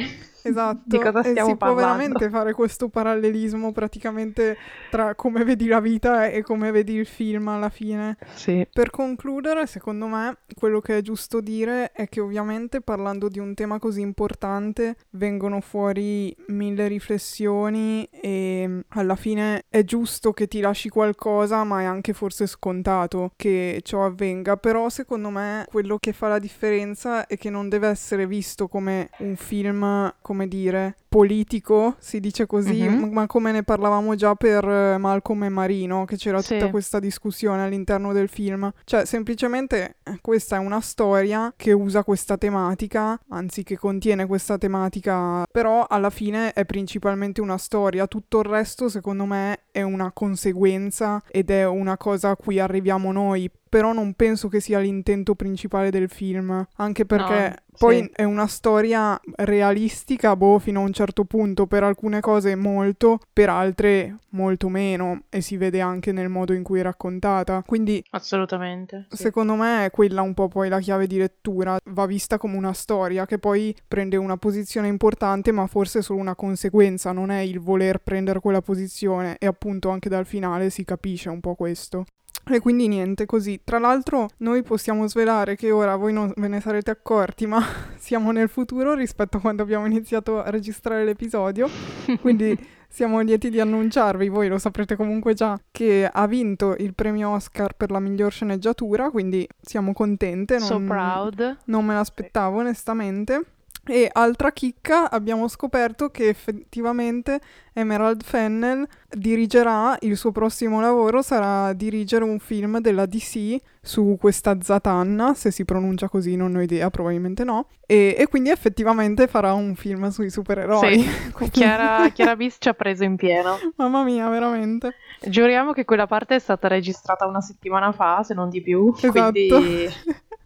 Esatto, 0.46 0.82
Di 0.84 0.98
cosa 0.98 1.20
e 1.20 1.30
stiamo 1.30 1.48
si 1.48 1.56
può 1.56 1.68
parlando? 1.68 1.98
veramente 1.98 2.28
fare 2.28 2.52
questo 2.52 2.88
parallelismo 2.88 3.72
praticamente 3.72 4.56
tra 4.90 5.14
come 5.14 5.42
vedi 5.42 5.66
la 5.66 5.80
vita 5.80 6.26
e 6.28 6.42
come 6.42 6.70
vedi 6.70 6.94
il 6.94 7.06
film 7.06 7.48
alla 7.48 7.70
fine. 7.70 8.18
Sì. 8.34 8.66
Per 8.70 8.90
concludere, 8.90 9.66
secondo 9.66 10.06
me, 10.06 10.36
quello 10.54 10.80
che 10.80 10.98
è 10.98 11.00
giusto 11.00 11.40
dire 11.40 11.92
è 11.92 12.08
che 12.08 12.20
ovviamente 12.20 12.82
parlando 12.82 13.28
di 13.28 13.38
un 13.38 13.54
tema 13.54 13.78
così 13.78 14.02
importante 14.02 14.96
vengono 15.10 15.60
fuori 15.60 16.34
mille 16.48 16.88
riflessioni 16.88 18.04
e 18.10 18.82
alla 18.88 19.16
fine 19.16 19.64
è 19.70 19.82
giusto 19.84 20.32
che 20.32 20.46
ti 20.46 20.60
lasci 20.60 20.90
qualcosa, 20.90 21.64
ma 21.64 21.80
è 21.80 21.84
anche 21.84 22.12
forse 22.12 22.46
scontato 22.46 23.32
che 23.36 23.80
ciò 23.82 24.04
avvenga. 24.04 24.56
Però 24.58 24.90
secondo 24.90 25.30
me 25.30 25.64
quello 25.70 25.96
che 25.98 26.12
fa 26.12 26.28
la 26.28 26.38
differenza 26.38 27.26
è 27.26 27.38
che 27.38 27.48
non 27.48 27.68
deve 27.70 27.88
essere 27.88 28.26
visto 28.26 28.68
come 28.68 29.08
un 29.18 29.36
film, 29.36 30.12
come 30.20 30.33
dire, 30.42 30.96
politico, 31.08 31.94
si 31.98 32.20
dice 32.20 32.46
così, 32.46 32.82
Mhm. 32.82 33.10
ma- 33.12 33.26
come 33.26 33.52
ne 33.52 33.62
parlavamo 33.62 34.14
già 34.16 34.34
per 34.34 34.68
eh, 34.68 34.98
Malcolm 34.98 35.44
e 35.44 35.48
Marino, 35.48 36.04
che 36.04 36.16
c'era 36.16 36.42
Sì. 36.42 36.54
tutta 36.58 36.70
questa 36.70 36.98
discussione 36.98 37.62
all'interno 37.62 38.12
del 38.12 38.28
film. 38.28 38.70
Cioè, 38.84 39.04
semplicemente 39.06 39.96
questa 40.20 40.56
è 40.56 40.58
una 40.58 40.80
storia 40.80 41.52
che 41.56 41.72
usa 41.72 42.04
questa 42.04 42.36
tematica, 42.36 43.18
anzi 43.28 43.62
che 43.62 43.76
contiene 43.76 44.26
questa 44.26 44.58
tematica, 44.58 45.46
però 45.50 45.86
alla 45.88 46.10
fine 46.10 46.52
è 46.52 46.64
principalmente 46.64 47.40
una 47.40 47.58
storia. 47.58 48.06
Tutto 48.06 48.40
il 48.40 48.46
resto, 48.46 48.88
secondo 48.88 49.24
me, 49.24 49.60
è 49.70 49.82
una 49.82 50.12
conseguenza 50.12 51.22
ed 51.30 51.50
è 51.50 51.66
una 51.66 51.96
cosa 51.96 52.30
a 52.30 52.36
cui 52.36 52.58
arriviamo 52.58 53.12
noi. 53.12 53.50
Però 53.74 53.92
non 53.92 54.14
penso 54.14 54.46
che 54.46 54.60
sia 54.60 54.78
l'intento 54.78 55.34
principale 55.34 55.90
del 55.90 56.08
film, 56.08 56.64
anche 56.76 57.04
perché 57.04 57.48
No, 57.48 57.76
poi 57.76 58.02
sì. 58.02 58.10
è 58.14 58.22
una 58.22 58.46
storia 58.46 59.20
realistica, 59.34 60.36
boh, 60.36 60.60
fino 60.60 60.80
a 60.80 60.84
un 60.84 60.92
certo 60.92 61.24
punto, 61.24 61.66
per 61.66 61.82
alcune 61.82 62.20
cose 62.20 62.54
molto, 62.54 63.18
per 63.32 63.48
altre 63.48 64.18
molto 64.30 64.68
meno, 64.68 65.22
e 65.28 65.40
si 65.40 65.56
vede 65.56 65.80
anche 65.80 66.12
nel 66.12 66.28
modo 66.28 66.52
in 66.52 66.62
cui 66.62 66.78
è 66.78 66.82
raccontata. 66.82 67.64
Quindi 67.66 68.04
Assolutamente. 68.10 69.06
sì. 69.10 69.16
Secondo 69.24 69.56
me 69.56 69.90
quella 69.94 70.22
un 70.22 70.34
po' 70.34 70.48
poi 70.48 70.68
la 70.68 70.80
chiave 70.80 71.06
di 71.06 71.18
lettura, 71.18 71.78
va 71.90 72.04
vista 72.04 72.36
come 72.36 72.56
una 72.56 72.72
storia 72.72 73.26
che 73.26 73.38
poi 73.38 73.72
prende 73.86 74.16
una 74.16 74.36
posizione 74.36 74.88
importante 74.88 75.52
ma 75.52 75.68
forse 75.68 76.00
è 76.00 76.02
solo 76.02 76.18
una 76.18 76.34
conseguenza, 76.34 77.12
non 77.12 77.30
è 77.30 77.38
il 77.42 77.60
voler 77.60 77.98
prendere 77.98 78.40
quella 78.40 78.60
posizione 78.60 79.36
e 79.38 79.46
appunto 79.46 79.90
anche 79.90 80.08
dal 80.08 80.26
finale 80.26 80.68
si 80.68 80.84
capisce 80.84 81.28
un 81.28 81.38
po' 81.38 81.54
questo. 81.54 82.06
E 82.50 82.58
quindi 82.58 82.88
niente, 82.88 83.24
così. 83.24 83.60
Tra 83.62 83.78
l'altro 83.78 84.28
noi 84.38 84.64
possiamo 84.64 85.06
svelare 85.06 85.54
che 85.54 85.70
ora 85.70 85.94
voi 85.94 86.12
non 86.12 86.32
ve 86.36 86.48
ne 86.48 86.60
sarete 86.60 86.90
accorti, 86.90 87.46
ma 87.46 87.62
siamo 87.96 88.32
nel 88.32 88.48
futuro 88.48 88.94
rispetto 88.94 89.36
a 89.36 89.40
quando 89.40 89.62
abbiamo 89.62 89.86
iniziato 89.86 90.42
a 90.42 90.50
registrare 90.50 91.04
l'episodio. 91.04 91.68
Quindi 92.20 92.58
siamo 92.94 93.18
lieti 93.22 93.50
di 93.50 93.58
annunciarvi, 93.58 94.28
voi 94.28 94.46
lo 94.46 94.56
saprete 94.56 94.94
comunque 94.94 95.34
già, 95.34 95.58
che 95.72 96.08
ha 96.10 96.26
vinto 96.28 96.76
il 96.78 96.94
premio 96.94 97.30
Oscar 97.30 97.74
per 97.74 97.90
la 97.90 97.98
miglior 97.98 98.30
sceneggiatura, 98.30 99.10
quindi 99.10 99.48
siamo 99.60 99.92
contente. 99.92 100.60
So 100.60 100.78
non- 100.78 100.86
proud. 100.86 101.56
Non 101.64 101.84
me 101.84 101.94
l'aspettavo 101.94 102.60
onestamente. 102.60 103.42
E 103.86 104.08
altra 104.12 104.50
chicca, 104.50 105.10
abbiamo 105.10 105.46
scoperto 105.48 106.10
che 106.10 106.28
effettivamente 106.28 107.40
Emerald 107.74 108.22
Fennel 108.22 108.86
dirigerà, 109.10 109.96
il 110.00 110.16
suo 110.16 110.32
prossimo 110.32 110.80
lavoro 110.80 111.22
sarà 111.22 111.72
dirigere 111.72 112.24
un 112.24 112.38
film 112.38 112.80
della 112.80 113.04
DC 113.04 113.56
su 113.82 114.16
questa 114.18 114.56
Zatanna, 114.60 115.34
se 115.34 115.50
si 115.50 115.64
pronuncia 115.64 116.08
così 116.08 116.36
non 116.36 116.54
ho 116.54 116.62
idea, 116.62 116.88
probabilmente 116.88 117.44
no. 117.44 117.66
E, 117.86 118.14
e 118.16 118.26
quindi 118.28 118.48
effettivamente 118.50 119.26
farà 119.26 119.52
un 119.52 119.74
film 119.74 120.08
sui 120.08 120.30
supereroi. 120.30 121.00
Sì. 121.00 121.08
Quindi- 121.32 121.58
Chiara, 121.58 122.08
Chiara 122.14 122.36
Bis 122.36 122.56
ci 122.58 122.68
ha 122.68 122.74
preso 122.74 123.04
in 123.04 123.16
pieno. 123.16 123.58
Mamma 123.76 124.02
mia, 124.04 124.28
veramente. 124.28 124.94
Giuriamo 125.20 125.72
che 125.72 125.84
quella 125.84 126.06
parte 126.06 126.36
è 126.36 126.38
stata 126.38 126.68
registrata 126.68 127.26
una 127.26 127.42
settimana 127.42 127.92
fa, 127.92 128.22
se 128.22 128.32
non 128.32 128.48
di 128.48 128.62
più. 128.62 128.94
Esatto. 128.96 129.32
Quindi 129.32 129.88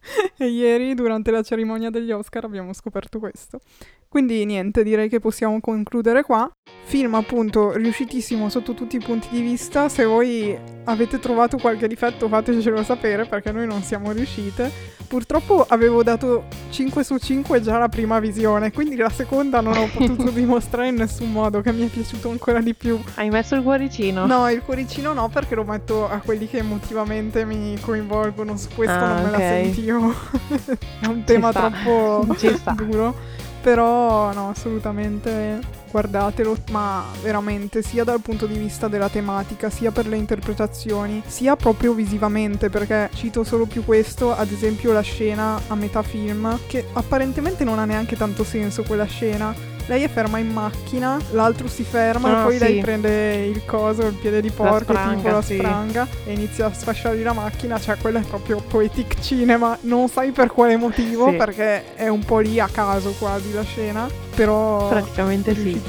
e 0.37 0.47
ieri, 0.47 0.93
durante 0.93 1.31
la 1.31 1.41
cerimonia 1.41 1.89
degli 1.89 2.11
Oscar, 2.11 2.45
abbiamo 2.45 2.73
scoperto 2.73 3.19
questo. 3.19 3.59
Quindi 4.07 4.43
niente, 4.45 4.83
direi 4.83 5.07
che 5.07 5.19
possiamo 5.19 5.59
concludere 5.59 6.23
qua. 6.23 6.49
Film 6.83 7.13
appunto 7.13 7.73
riuscitissimo 7.73 8.49
sotto 8.49 8.73
tutti 8.73 8.95
i 8.95 8.99
punti 8.99 9.27
di 9.29 9.41
vista. 9.41 9.87
Se 9.87 10.03
voi 10.05 10.57
avete 10.85 11.19
trovato 11.19 11.57
qualche 11.57 11.87
difetto 11.87 12.27
fatecelo 12.27 12.83
sapere 12.83 13.25
perché 13.25 13.51
noi 13.51 13.67
non 13.67 13.83
siamo 13.83 14.11
riuscite. 14.11 14.98
Purtroppo 15.09 15.65
avevo 15.67 16.03
dato 16.03 16.43
5 16.69 17.03
su 17.03 17.17
5 17.17 17.61
già 17.61 17.79
la 17.79 17.89
prima 17.89 18.19
visione, 18.19 18.71
quindi 18.71 18.95
la 18.95 19.09
seconda 19.09 19.59
non 19.59 19.75
ho 19.75 19.87
potuto 19.91 20.29
dimostrare 20.29 20.89
in 20.89 20.95
nessun 20.97 21.31
modo 21.31 21.61
che 21.61 21.71
mi 21.71 21.87
è 21.87 21.89
piaciuto 21.89 22.29
ancora 22.29 22.61
di 22.61 22.75
più. 22.75 22.99
hai 23.15 23.29
messo 23.31 23.55
il 23.55 23.63
cuoricino. 23.63 24.27
No, 24.27 24.47
il 24.51 24.61
cuoricino 24.61 25.11
no 25.13 25.27
perché 25.27 25.55
lo 25.55 25.63
metto 25.63 26.07
a 26.07 26.21
quelli 26.23 26.47
che 26.47 26.59
emotivamente 26.59 27.43
mi 27.43 27.75
coinvolgono, 27.81 28.55
su 28.55 28.67
questo 28.75 28.93
Ah, 28.93 29.13
non 29.13 29.23
me 29.23 29.31
la 29.31 29.37
ok. 29.37 29.43
sentivo. 29.43 30.13
È 31.01 31.05
un 31.07 31.23
tema 31.23 31.49
sta. 31.49 31.71
troppo 31.71 32.27
Ci 32.37 32.55
duro. 32.75 33.15
Però 33.61 34.31
no, 34.33 34.49
assolutamente 34.49 35.59
guardatelo, 35.91 36.55
ma 36.71 37.03
veramente 37.21 37.81
sia 37.81 38.03
dal 38.03 38.21
punto 38.21 38.45
di 38.45 38.57
vista 38.57 38.87
della 38.87 39.09
tematica, 39.09 39.69
sia 39.69 39.91
per 39.91 40.07
le 40.07 40.17
interpretazioni, 40.17 41.21
sia 41.25 41.55
proprio 41.55 41.93
visivamente, 41.93 42.69
perché 42.69 43.09
cito 43.15 43.43
solo 43.43 43.65
più 43.65 43.83
questo, 43.83 44.33
ad 44.35 44.51
esempio 44.51 44.91
la 44.91 45.01
scena 45.01 45.59
a 45.67 45.75
metà 45.75 46.03
film, 46.03 46.57
che 46.67 46.85
apparentemente 46.93 47.63
non 47.63 47.79
ha 47.79 47.85
neanche 47.85 48.15
tanto 48.15 48.43
senso 48.43 48.83
quella 48.83 49.05
scena. 49.05 49.53
Lei 49.89 50.03
è 50.03 50.07
ferma 50.07 50.37
in 50.37 50.51
macchina, 50.51 51.17
l'altro 51.31 51.67
si 51.67 51.81
ferma 51.81 52.41
Ah, 52.41 52.43
poi 52.43 52.57
sì. 52.57 52.63
lei 52.63 52.79
prende 52.79 53.37
il 53.47 53.65
coso, 53.65 54.05
il 54.05 54.13
piede 54.13 54.39
di 54.39 54.51
porco, 54.51 54.77
tipo 54.77 54.93
spranga, 54.93 55.31
la 55.31 55.41
sì. 55.41 55.55
spranga 55.55 56.07
e 56.25 56.33
inizia 56.33 56.67
a 56.67 56.71
sfasciargli 56.71 57.23
la 57.23 57.33
macchina, 57.33 57.79
cioè 57.79 57.97
quello 57.99 58.19
è 58.19 58.21
proprio 58.21 58.61
poetic 58.61 59.19
cinema, 59.19 59.75
non 59.81 60.07
sai 60.07 60.29
per 60.29 60.51
quale 60.51 60.77
motivo, 60.77 61.29
Sì. 61.31 61.37
perché 61.37 61.95
è 61.95 62.07
un 62.07 62.23
po' 62.23 62.37
lì 62.37 62.59
a 62.59 62.69
caso 62.71 63.15
quasi 63.17 63.51
la 63.51 63.63
scena, 63.63 64.07
però 64.35 64.89
Praticamente 64.89 65.55
sì. 65.55 65.81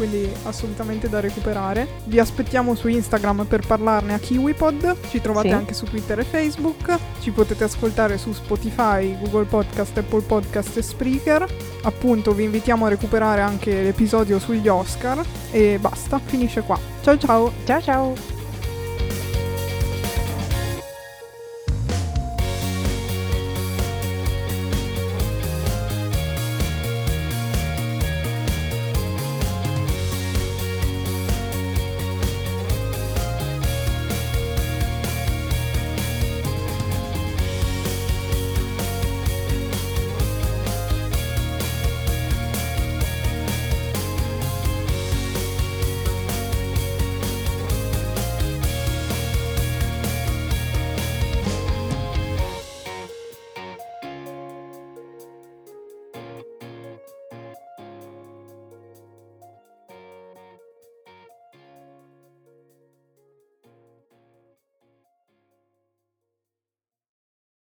Quindi 0.00 0.32
assolutamente 0.44 1.10
da 1.10 1.20
recuperare. 1.20 1.86
Vi 2.04 2.18
aspettiamo 2.18 2.74
su 2.74 2.88
Instagram 2.88 3.44
per 3.44 3.66
parlarne 3.66 4.14
a 4.14 4.18
KiwiPod. 4.18 4.96
Ci 5.10 5.20
trovate 5.20 5.48
Sì. 5.48 5.54
anche 5.54 5.74
su 5.74 5.84
Twitter 5.84 6.18
e 6.20 6.24
Facebook. 6.24 6.96
Ci 7.20 7.30
potete 7.32 7.64
ascoltare 7.64 8.16
su 8.16 8.32
Spotify, 8.32 9.14
Google 9.18 9.44
Podcast, 9.44 9.98
Apple 9.98 10.22
Podcast 10.22 10.74
e 10.78 10.82
Spreaker. 10.82 11.46
Appunto, 11.82 12.32
vi 12.32 12.44
invitiamo 12.44 12.86
a 12.86 12.88
recuperare 12.88 13.42
anche 13.42 13.82
l'episodio 13.82 14.38
sugli 14.38 14.68
Oscar. 14.68 15.22
E 15.50 15.76
basta, 15.78 16.18
finisce 16.24 16.62
qua. 16.62 16.78
Ciao 17.02 17.18
ciao! 17.18 17.52
Ciao 17.66 17.82
ciao. 17.82 18.39